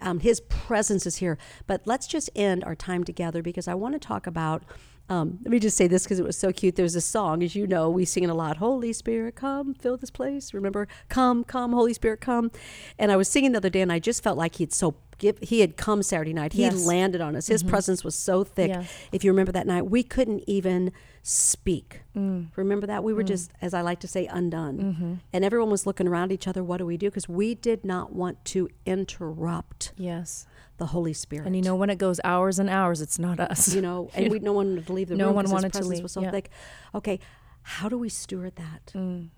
Um, 0.00 0.20
his 0.20 0.40
presence 0.40 1.06
is 1.06 1.16
here. 1.16 1.38
But 1.66 1.82
let's 1.86 2.06
just 2.06 2.30
end 2.34 2.64
our 2.64 2.74
time 2.74 3.04
together 3.04 3.42
because 3.42 3.68
I 3.68 3.74
want 3.74 3.94
to 3.94 3.98
talk 3.98 4.26
about 4.26 4.64
Um, 5.10 5.38
let 5.42 5.50
me 5.50 5.58
just 5.58 5.76
say 5.76 5.88
this 5.88 6.04
because 6.04 6.20
it 6.20 6.24
was 6.24 6.38
so 6.38 6.52
cute. 6.52 6.76
There's 6.76 6.94
a 6.94 7.00
song, 7.00 7.42
as 7.42 7.56
you 7.56 7.66
know, 7.66 7.90
we 7.90 8.04
sing 8.04 8.22
it 8.22 8.30
a 8.30 8.34
lot. 8.34 8.58
Holy 8.58 8.92
Spirit, 8.92 9.34
come, 9.34 9.74
fill 9.74 9.96
this 9.96 10.08
place. 10.10 10.54
Remember, 10.54 10.86
come, 11.08 11.42
come, 11.42 11.72
Holy 11.72 11.92
Spirit, 11.94 12.20
come. 12.20 12.52
And 12.96 13.10
I 13.10 13.16
was 13.16 13.26
singing 13.28 13.50
the 13.50 13.58
other 13.58 13.70
day, 13.70 13.80
and 13.80 13.90
I 13.90 13.98
just 13.98 14.22
felt 14.22 14.38
like 14.38 14.54
he'd 14.56 14.72
so 14.72 14.94
give, 15.20 15.38
he 15.40 15.60
had 15.60 15.76
come 15.76 16.02
Saturday 16.02 16.32
night. 16.32 16.54
He 16.54 16.62
Yes. 16.62 16.84
landed 16.84 17.20
on 17.20 17.36
us. 17.36 17.46
His 17.46 17.62
presence 17.62 18.02
was 18.02 18.16
so 18.16 18.42
thick. 18.42 18.72
If 19.12 19.22
you 19.22 19.30
remember 19.30 19.52
that 19.52 19.66
night, 19.68 19.82
we 19.82 20.02
couldn't 20.02 20.42
even 20.48 20.90
speak. 21.22 22.02
Mm. 22.16 22.48
Remember 22.56 22.86
that? 22.88 23.04
We 23.04 23.12
were 23.12 23.22
just, 23.22 23.52
as 23.62 23.72
I 23.74 23.82
like 23.82 24.00
to 24.00 24.08
say, 24.08 24.26
undone. 24.26 25.20
And 25.32 25.44
everyone 25.44 25.70
was 25.70 25.86
looking 25.86 26.08
around 26.08 26.32
each 26.32 26.48
other. 26.48 26.64
What 26.64 26.78
do 26.78 26.86
we 26.86 26.96
do? 26.96 27.08
Because 27.10 27.28
we 27.28 27.54
did 27.54 27.84
not 27.84 28.12
want 28.12 28.44
to 28.46 28.68
interrupt 28.86 29.92
Yes. 29.96 30.46
the 30.78 30.86
Holy 30.86 31.12
Spirit. 31.12 31.46
And 31.46 31.54
you 31.54 31.62
know, 31.62 31.76
when 31.76 31.90
it 31.90 31.98
goes 31.98 32.20
hours 32.24 32.58
and 32.58 32.68
hours, 32.70 33.00
it's 33.00 33.18
not 33.18 33.38
us. 33.38 33.74
you 33.74 33.80
know, 33.82 34.10
and 34.14 34.30
we 34.30 34.38
no 34.40 34.52
one 34.52 34.68
wanted 34.70 34.86
to 34.86 34.92
leave 34.92 35.08
the 35.08 35.16
No 35.16 35.26
room. 35.26 35.34
one 35.36 35.44
'cause 35.44 35.50
his 35.50 35.52
wanted 35.52 35.72
to 35.74 35.78
presence 35.78 35.94
leave, 35.96 36.02
Was 36.02 36.12
so 36.12 36.22
yeah. 36.22 36.30
thick. 36.30 36.50
Okay, 36.94 37.20
how 37.62 37.88
do 37.88 37.98
we 37.98 38.08
steward 38.08 38.56
that? 38.56 38.92
Mm. 38.94 39.28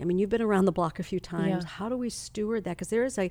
I 0.00 0.04
mean, 0.04 0.18
you've 0.18 0.30
been 0.30 0.42
around 0.42 0.64
the 0.64 0.72
block 0.72 0.98
a 0.98 1.02
few 1.02 1.20
times. 1.20 1.62
Yeah. 1.64 1.68
How 1.68 1.88
do 1.88 1.96
we 1.96 2.10
steward 2.10 2.64
that? 2.64 2.70
Because 2.76 2.88
there 2.88 3.04
is 3.04 3.18
a, 3.18 3.30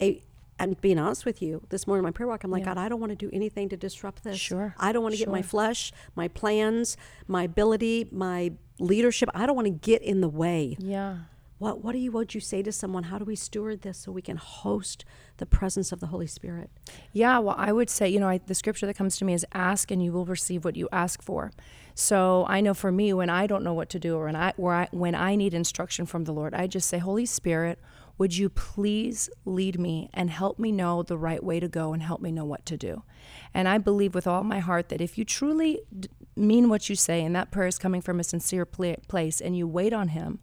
a. 0.00 0.22
I'm 0.58 0.74
being 0.80 0.98
honest 0.98 1.24
with 1.24 1.42
you. 1.42 1.62
This 1.70 1.86
morning, 1.86 2.00
in 2.00 2.04
my 2.04 2.10
prayer 2.12 2.28
walk, 2.28 2.44
I'm 2.44 2.50
like, 2.50 2.60
Yeah. 2.60 2.74
God, 2.74 2.78
I 2.78 2.88
don't 2.88 3.00
want 3.00 3.10
to 3.10 3.16
do 3.16 3.30
anything 3.32 3.68
to 3.70 3.76
disrupt 3.76 4.22
this. 4.24 4.38
Sure, 4.38 4.74
I 4.78 4.92
don't 4.92 5.02
want 5.02 5.14
to 5.14 5.18
get 5.18 5.28
my 5.28 5.42
flesh, 5.42 5.92
my 6.14 6.28
plans, 6.28 6.96
my 7.26 7.42
ability, 7.44 8.08
my 8.12 8.52
leadership. 8.78 9.28
I 9.34 9.46
don't 9.46 9.56
want 9.56 9.66
to 9.66 9.70
get 9.72 10.02
in 10.02 10.20
the 10.20 10.28
way. 10.28 10.76
yeah. 10.78 11.16
What 11.58 11.84
What 11.84 11.92
do 11.92 11.98
you 11.98 12.10
would 12.10 12.34
you 12.34 12.40
say 12.40 12.62
to 12.64 12.72
someone? 12.72 13.04
How 13.04 13.16
do 13.18 13.24
we 13.24 13.36
steward 13.36 13.82
this 13.82 13.96
so 13.98 14.10
we 14.12 14.20
can 14.22 14.36
host 14.36 15.04
the 15.36 15.46
presence 15.46 15.92
of 15.92 16.00
the 16.00 16.08
Holy 16.08 16.26
Spirit? 16.26 16.68
Yeah, 17.12 17.38
well, 17.38 17.54
I 17.56 17.72
would 17.72 17.88
say, 17.88 18.08
you 18.08 18.18
know, 18.18 18.28
I, 18.28 18.38
the 18.44 18.56
scripture 18.56 18.86
that 18.86 18.94
comes 18.96 19.16
to 19.18 19.24
me 19.24 19.34
is 19.34 19.46
ask 19.52 19.90
and 19.92 20.02
you 20.04 20.10
will 20.12 20.26
receive 20.26 20.64
what 20.64 20.74
you 20.76 20.88
ask 20.90 21.22
for. 21.22 21.52
So 21.94 22.44
I 22.48 22.60
know 22.60 22.74
for 22.74 22.90
me, 22.90 23.12
when 23.12 23.30
I 23.30 23.46
don't 23.46 23.62
know 23.62 23.72
what 23.72 23.88
to 23.90 24.00
do 24.00 24.16
or 24.16 24.24
when 24.24 24.34
I, 24.36 24.52
where 24.56 24.74
I, 24.74 24.88
when 24.90 25.14
I 25.14 25.36
need 25.36 25.54
instruction 25.54 26.06
from 26.06 26.24
the 26.24 26.32
Lord, 26.32 26.54
I 26.54 26.66
just 26.66 26.88
say, 26.88 26.98
Holy 26.98 27.24
Spirit, 27.24 27.78
would 28.16 28.36
you 28.36 28.48
please 28.48 29.28
lead 29.44 29.78
me 29.78 30.08
and 30.14 30.30
help 30.30 30.58
me 30.58 30.70
know 30.70 31.02
the 31.02 31.18
right 31.18 31.42
way 31.42 31.58
to 31.58 31.68
go 31.68 31.92
and 31.92 32.02
help 32.02 32.20
me 32.20 32.30
know 32.30 32.44
what 32.44 32.64
to 32.66 32.76
do? 32.76 33.02
And 33.52 33.68
I 33.68 33.78
believe 33.78 34.14
with 34.14 34.26
all 34.26 34.44
my 34.44 34.60
heart 34.60 34.88
that 34.90 35.00
if 35.00 35.18
you 35.18 35.24
truly 35.24 35.80
d- 35.98 36.08
mean 36.36 36.68
what 36.68 36.88
you 36.88 36.96
say 36.96 37.24
and 37.24 37.34
that 37.34 37.50
prayer 37.50 37.66
is 37.66 37.78
coming 37.78 38.00
from 38.00 38.20
a 38.20 38.24
sincere 38.24 38.64
pla- 38.64 38.96
place 39.08 39.40
and 39.40 39.56
you 39.56 39.66
wait 39.66 39.92
on 39.92 40.08
Him, 40.08 40.38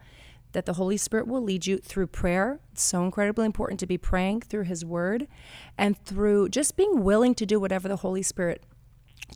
that 0.51 0.65
the 0.65 0.73
Holy 0.73 0.97
Spirit 0.97 1.27
will 1.27 1.41
lead 1.41 1.65
you 1.65 1.77
through 1.77 2.07
prayer. 2.07 2.59
It's 2.73 2.83
so 2.83 3.03
incredibly 3.03 3.45
important 3.45 3.79
to 3.81 3.87
be 3.87 3.97
praying 3.97 4.41
through 4.41 4.63
His 4.63 4.83
Word 4.83 5.27
and 5.77 5.97
through 6.05 6.49
just 6.49 6.75
being 6.75 7.03
willing 7.03 7.35
to 7.35 7.45
do 7.45 7.59
whatever 7.59 7.87
the 7.87 7.97
Holy 7.97 8.21
Spirit 8.21 8.63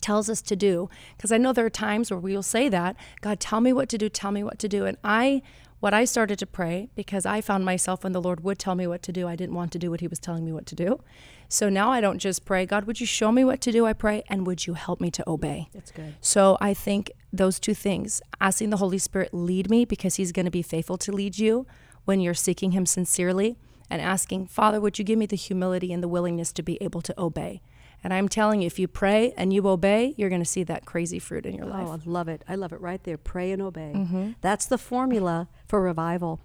tells 0.01 0.29
us 0.29 0.41
to 0.41 0.55
do. 0.55 0.89
Because 1.15 1.31
I 1.31 1.37
know 1.37 1.53
there 1.53 1.65
are 1.65 1.69
times 1.69 2.11
where 2.11 2.19
we'll 2.19 2.43
say 2.43 2.69
that, 2.69 2.95
God, 3.21 3.39
tell 3.39 3.61
me 3.61 3.71
what 3.71 3.89
to 3.89 3.97
do, 3.97 4.09
tell 4.09 4.31
me 4.31 4.43
what 4.43 4.59
to 4.59 4.67
do. 4.67 4.85
And 4.85 4.97
I, 5.03 5.41
what 5.79 5.93
I 5.93 6.05
started 6.05 6.39
to 6.39 6.45
pray, 6.45 6.89
because 6.95 7.25
I 7.25 7.41
found 7.41 7.65
myself 7.65 8.03
when 8.03 8.13
the 8.13 8.21
Lord 8.21 8.43
would 8.43 8.57
tell 8.57 8.75
me 8.75 8.87
what 8.87 9.03
to 9.03 9.11
do, 9.11 9.27
I 9.27 9.35
didn't 9.35 9.55
want 9.55 9.71
to 9.73 9.79
do 9.79 9.91
what 9.91 9.99
He 9.99 10.07
was 10.07 10.19
telling 10.19 10.45
me 10.45 10.51
what 10.51 10.65
to 10.67 10.75
do. 10.75 11.01
So 11.47 11.69
now 11.69 11.91
I 11.91 12.01
don't 12.01 12.19
just 12.19 12.45
pray, 12.45 12.65
God, 12.65 12.85
would 12.85 12.99
you 12.99 13.05
show 13.05 13.31
me 13.31 13.43
what 13.43 13.61
to 13.61 13.71
do? 13.71 13.85
I 13.85 13.93
pray, 13.93 14.23
and 14.27 14.47
would 14.47 14.65
you 14.65 14.73
help 14.73 14.99
me 14.99 15.11
to 15.11 15.29
obey? 15.29 15.69
That's 15.73 15.91
good. 15.91 16.15
So 16.21 16.57
I 16.59 16.73
think 16.73 17.11
those 17.31 17.59
two 17.59 17.73
things, 17.73 18.21
asking 18.41 18.71
the 18.71 18.77
Holy 18.77 18.97
Spirit 18.97 19.33
lead 19.33 19.69
me 19.69 19.85
because 19.85 20.15
he's 20.15 20.31
going 20.31 20.45
to 20.45 20.51
be 20.51 20.61
faithful 20.61 20.97
to 20.97 21.11
lead 21.11 21.37
you 21.37 21.67
when 22.05 22.19
you're 22.19 22.33
seeking 22.33 22.71
him 22.71 22.85
sincerely 22.85 23.57
and 23.89 24.01
asking, 24.01 24.47
Father, 24.47 24.81
would 24.81 24.97
you 24.97 25.05
give 25.05 25.19
me 25.19 25.25
the 25.25 25.35
humility 25.35 25.93
and 25.93 26.01
the 26.01 26.07
willingness 26.07 26.51
to 26.53 26.63
be 26.63 26.81
able 26.81 27.01
to 27.01 27.13
obey? 27.19 27.61
And 28.03 28.13
I'm 28.13 28.29
telling 28.29 28.61
you, 28.61 28.67
if 28.67 28.77
you 28.77 28.87
pray 28.87 29.33
and 29.35 29.51
you 29.51 29.67
obey, 29.67 30.13
you're 30.17 30.29
going 30.29 30.41
to 30.41 30.45
see 30.45 30.63
that 30.63 30.85
crazy 30.85 31.19
fruit 31.19 31.45
in 31.45 31.55
your 31.55 31.65
life. 31.65 31.87
Oh, 31.87 31.93
I 31.93 31.99
love 32.05 32.27
it. 32.27 32.43
I 32.47 32.55
love 32.55 32.71
it 32.71 32.81
right 32.81 33.03
there. 33.03 33.17
Pray 33.17 33.51
and 33.51 33.61
obey. 33.61 33.93
Mm-hmm. 33.95 34.31
That's 34.41 34.65
the 34.65 34.77
formula 34.77 35.47
for 35.67 35.81
revival. 35.81 36.39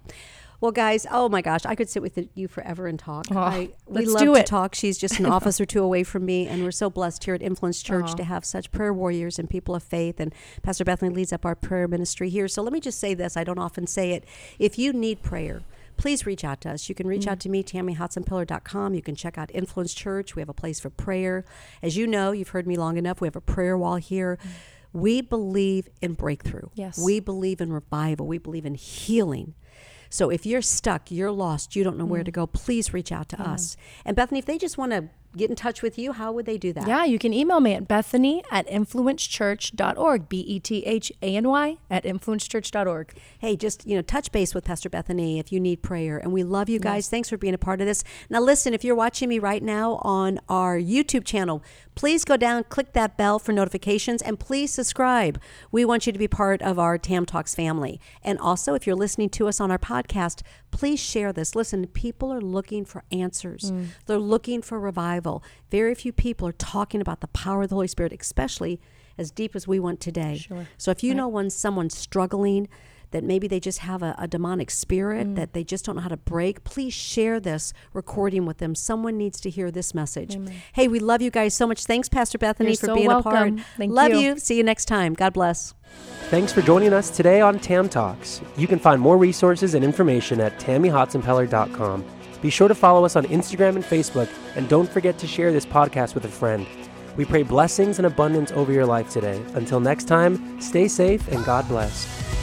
Well, 0.61 0.71
guys, 0.71 1.07
oh 1.09 1.27
my 1.27 1.41
gosh, 1.41 1.65
I 1.65 1.73
could 1.73 1.89
sit 1.89 2.03
with 2.03 2.19
you 2.35 2.47
forever 2.47 2.85
and 2.85 2.99
talk. 2.99 3.25
I, 3.31 3.69
we 3.87 4.01
let's 4.01 4.11
love 4.11 4.21
do 4.21 4.35
to 4.35 4.43
talk. 4.43 4.75
She's 4.75 4.99
just 4.99 5.19
an 5.19 5.25
office 5.37 5.59
or 5.59 5.65
two 5.65 5.81
away 5.81 6.03
from 6.03 6.23
me, 6.23 6.47
and 6.47 6.63
we're 6.63 6.71
so 6.71 6.87
blessed 6.87 7.23
here 7.23 7.33
at 7.33 7.41
Influence 7.41 7.81
Church 7.81 8.13
to 8.13 8.23
have 8.23 8.45
such 8.45 8.71
prayer 8.71 8.93
warriors 8.93 9.39
and 9.39 9.49
people 9.49 9.73
of 9.73 9.81
faith. 9.81 10.19
And 10.19 10.31
Pastor 10.61 10.85
Bethany 10.85 11.13
leads 11.13 11.33
up 11.33 11.47
our 11.47 11.55
prayer 11.55 11.87
ministry 11.87 12.29
here. 12.29 12.47
So 12.47 12.61
let 12.61 12.73
me 12.73 12.79
just 12.79 12.99
say 12.99 13.15
this: 13.15 13.35
I 13.35 13.43
don't 13.43 13.57
often 13.57 13.87
say 13.87 14.11
it. 14.11 14.23
If 14.59 14.77
you 14.77 14.93
need 14.93 15.23
prayer. 15.23 15.63
Please 16.01 16.25
reach 16.25 16.43
out 16.43 16.61
to 16.61 16.71
us. 16.71 16.89
You 16.89 16.95
can 16.95 17.05
reach 17.05 17.27
out 17.27 17.39
to 17.41 17.49
me, 17.49 17.61
TammyHotsenPiller.com. 17.63 18.95
You 18.95 19.03
can 19.03 19.13
check 19.15 19.37
out 19.37 19.51
Influence 19.53 19.93
Church. 19.93 20.35
We 20.35 20.41
have 20.41 20.49
a 20.49 20.53
place 20.53 20.79
for 20.79 20.89
prayer. 20.89 21.45
As 21.83 21.95
you 21.95 22.07
know, 22.07 22.31
you've 22.31 22.49
heard 22.49 22.65
me 22.65 22.75
long 22.75 22.97
enough. 22.97 23.21
We 23.21 23.27
have 23.27 23.35
a 23.35 23.41
prayer 23.41 23.77
wall 23.77 23.97
here. 23.97 24.39
We 24.93 25.21
believe 25.21 25.89
in 26.01 26.13
breakthrough. 26.13 26.69
Yes. 26.73 26.97
We 26.97 27.19
believe 27.19 27.61
in 27.61 27.71
revival. 27.71 28.25
We 28.25 28.39
believe 28.39 28.65
in 28.65 28.73
healing. 28.73 29.53
So 30.09 30.31
if 30.31 30.43
you're 30.43 30.63
stuck, 30.63 31.11
you're 31.11 31.31
lost, 31.31 31.75
you 31.75 31.83
don't 31.83 31.97
know 31.99 32.05
Mm. 32.05 32.09
where 32.09 32.23
to 32.23 32.31
go, 32.31 32.47
please 32.47 32.93
reach 32.93 33.11
out 33.11 33.29
to 33.29 33.39
us. 33.39 33.77
And 34.03 34.15
Bethany, 34.15 34.39
if 34.39 34.45
they 34.47 34.57
just 34.57 34.79
want 34.79 34.91
to 34.93 35.07
get 35.35 35.49
in 35.49 35.55
touch 35.55 35.81
with 35.81 35.97
you, 35.97 36.11
how 36.13 36.31
would 36.31 36.45
they 36.45 36.57
do 36.57 36.73
that? 36.73 36.87
Yeah, 36.87 37.05
you 37.05 37.17
can 37.17 37.33
email 37.33 37.59
me 37.59 37.73
at 37.73 37.87
bethany 37.87 38.43
at 38.51 38.67
influencechurch.org, 38.67 40.29
B 40.29 40.39
E 40.39 40.59
T 40.59 40.83
H 40.85 41.11
A 41.21 41.35
N 41.35 41.47
Y 41.47 41.77
at 41.89 42.03
influencechurch.org. 42.03 43.13
Hey, 43.39 43.55
just, 43.55 43.87
you 43.87 43.95
know, 43.95 44.01
touch 44.01 44.31
base 44.31 44.53
with 44.53 44.65
Pastor 44.65 44.89
Bethany 44.89 45.39
if 45.39 45.51
you 45.51 45.59
need 45.59 45.81
prayer. 45.81 46.17
And 46.17 46.33
we 46.33 46.43
love 46.43 46.69
you 46.69 46.79
guys. 46.79 47.09
Thanks 47.09 47.29
for 47.29 47.37
being 47.37 47.53
a 47.53 47.57
part 47.57 47.81
of 47.81 47.87
this. 47.87 48.03
Now, 48.29 48.41
listen, 48.41 48.73
if 48.73 48.83
you're 48.83 48.95
watching 48.95 49.29
me 49.29 49.39
right 49.39 49.63
now 49.63 49.95
on 50.03 50.39
our 50.49 50.77
YouTube 50.77 51.25
channel, 51.25 51.63
please 51.95 52.25
go 52.25 52.37
down, 52.37 52.63
click 52.65 52.93
that 52.93 53.17
bell 53.17 53.39
for 53.39 53.51
notifications, 53.51 54.21
and 54.21 54.39
please 54.39 54.71
subscribe. 54.71 55.39
We 55.71 55.85
want 55.85 56.05
you 56.05 56.13
to 56.13 56.19
be 56.19 56.27
part 56.27 56.61
of 56.61 56.77
our 56.79 56.97
Tam 56.97 57.25
Talks 57.25 57.55
family. 57.55 57.99
And 58.23 58.37
also, 58.39 58.73
if 58.73 58.85
you're 58.85 58.95
listening 58.95 59.29
to 59.29 59.47
us 59.47 59.59
on 59.59 59.71
our 59.71 59.77
podcast, 59.77 60.41
please 60.71 60.99
share 60.99 61.31
this. 61.31 61.55
Listen, 61.55 61.85
people 61.87 62.31
are 62.33 62.41
looking 62.41 62.85
for 62.85 63.03
answers, 63.11 63.71
mm. 63.71 63.87
they're 64.05 64.17
looking 64.17 64.61
for 64.61 64.79
revival. 64.79 65.20
Very 65.69 65.95
few 65.95 66.11
people 66.11 66.47
are 66.47 66.51
talking 66.53 67.01
about 67.01 67.21
the 67.21 67.27
power 67.27 67.63
of 67.63 67.69
the 67.69 67.75
Holy 67.75 67.87
Spirit, 67.87 68.13
especially 68.19 68.79
as 69.17 69.31
deep 69.31 69.55
as 69.55 69.67
we 69.67 69.79
went 69.79 69.99
today. 69.99 70.37
Sure. 70.37 70.67
So 70.77 70.91
if 70.91 71.03
you 71.03 71.13
know 71.13 71.27
when 71.27 71.49
someone's 71.49 71.97
struggling, 71.97 72.67
that 73.11 73.25
maybe 73.25 73.45
they 73.45 73.59
just 73.59 73.79
have 73.79 74.01
a, 74.01 74.15
a 74.17 74.25
demonic 74.25 74.71
spirit 74.71 75.27
Mm. 75.27 75.35
that 75.35 75.51
they 75.51 75.65
just 75.65 75.83
don't 75.83 75.97
know 75.97 76.01
how 76.01 76.07
to 76.07 76.15
break, 76.15 76.63
please 76.63 76.93
share 76.93 77.41
this 77.41 77.73
recording 77.93 78.45
with 78.45 78.59
them. 78.59 78.73
Someone 78.73 79.17
needs 79.17 79.41
to 79.41 79.49
hear 79.49 79.69
this 79.69 79.93
message. 79.93 80.37
Hey, 80.71 80.87
we 80.87 80.99
love 80.99 81.21
you 81.21 81.29
guys 81.29 81.53
so 81.53 81.67
much. 81.67 81.83
Thanks, 81.85 82.07
Pastor 82.07 82.37
Bethany, 82.37 82.69
You're 82.69 82.77
for 82.77 82.85
so 82.85 82.95
being 82.95 83.11
a 83.11 83.21
part. 83.21 83.35
welcome. 83.35 83.57
Thank 83.75 83.91
love 83.91 84.11
you. 84.11 84.17
you. 84.19 84.37
See 84.39 84.55
you 84.55 84.63
next 84.63 84.85
time. 84.85 85.13
God 85.13 85.33
bless. 85.33 85.73
Thanks 86.29 86.53
for 86.53 86.61
joining 86.61 86.93
us 86.93 87.09
today 87.09 87.41
on 87.41 87.59
Tam 87.59 87.89
Talks. 87.89 88.39
You 88.55 88.65
can 88.65 88.79
find 88.79 89.01
more 89.01 89.17
resources 89.17 89.73
and 89.73 89.83
information 89.83 90.39
at 90.39 90.57
tammyhotsenpiller.com. 90.59 92.05
Be 92.41 92.49
sure 92.49 92.67
to 92.67 92.75
follow 92.75 93.05
us 93.05 93.15
on 93.15 93.25
Instagram 93.25 93.75
and 93.75 93.83
Facebook, 93.83 94.29
and 94.55 94.67
don't 94.67 94.89
forget 94.89 95.17
to 95.19 95.27
share 95.27 95.51
this 95.51 95.65
podcast 95.65 96.15
with 96.15 96.25
a 96.25 96.29
friend. 96.29 96.65
We 97.15 97.25
pray 97.25 97.43
blessings 97.43 97.99
and 97.99 98.05
abundance 98.05 98.51
over 98.51 98.71
your 98.71 98.85
life 98.85 99.09
today. 99.09 99.41
Until 99.53 99.79
next 99.79 100.05
time, 100.05 100.59
stay 100.61 100.87
safe 100.87 101.27
and 101.27 101.45
God 101.45 101.67
bless. 101.67 102.40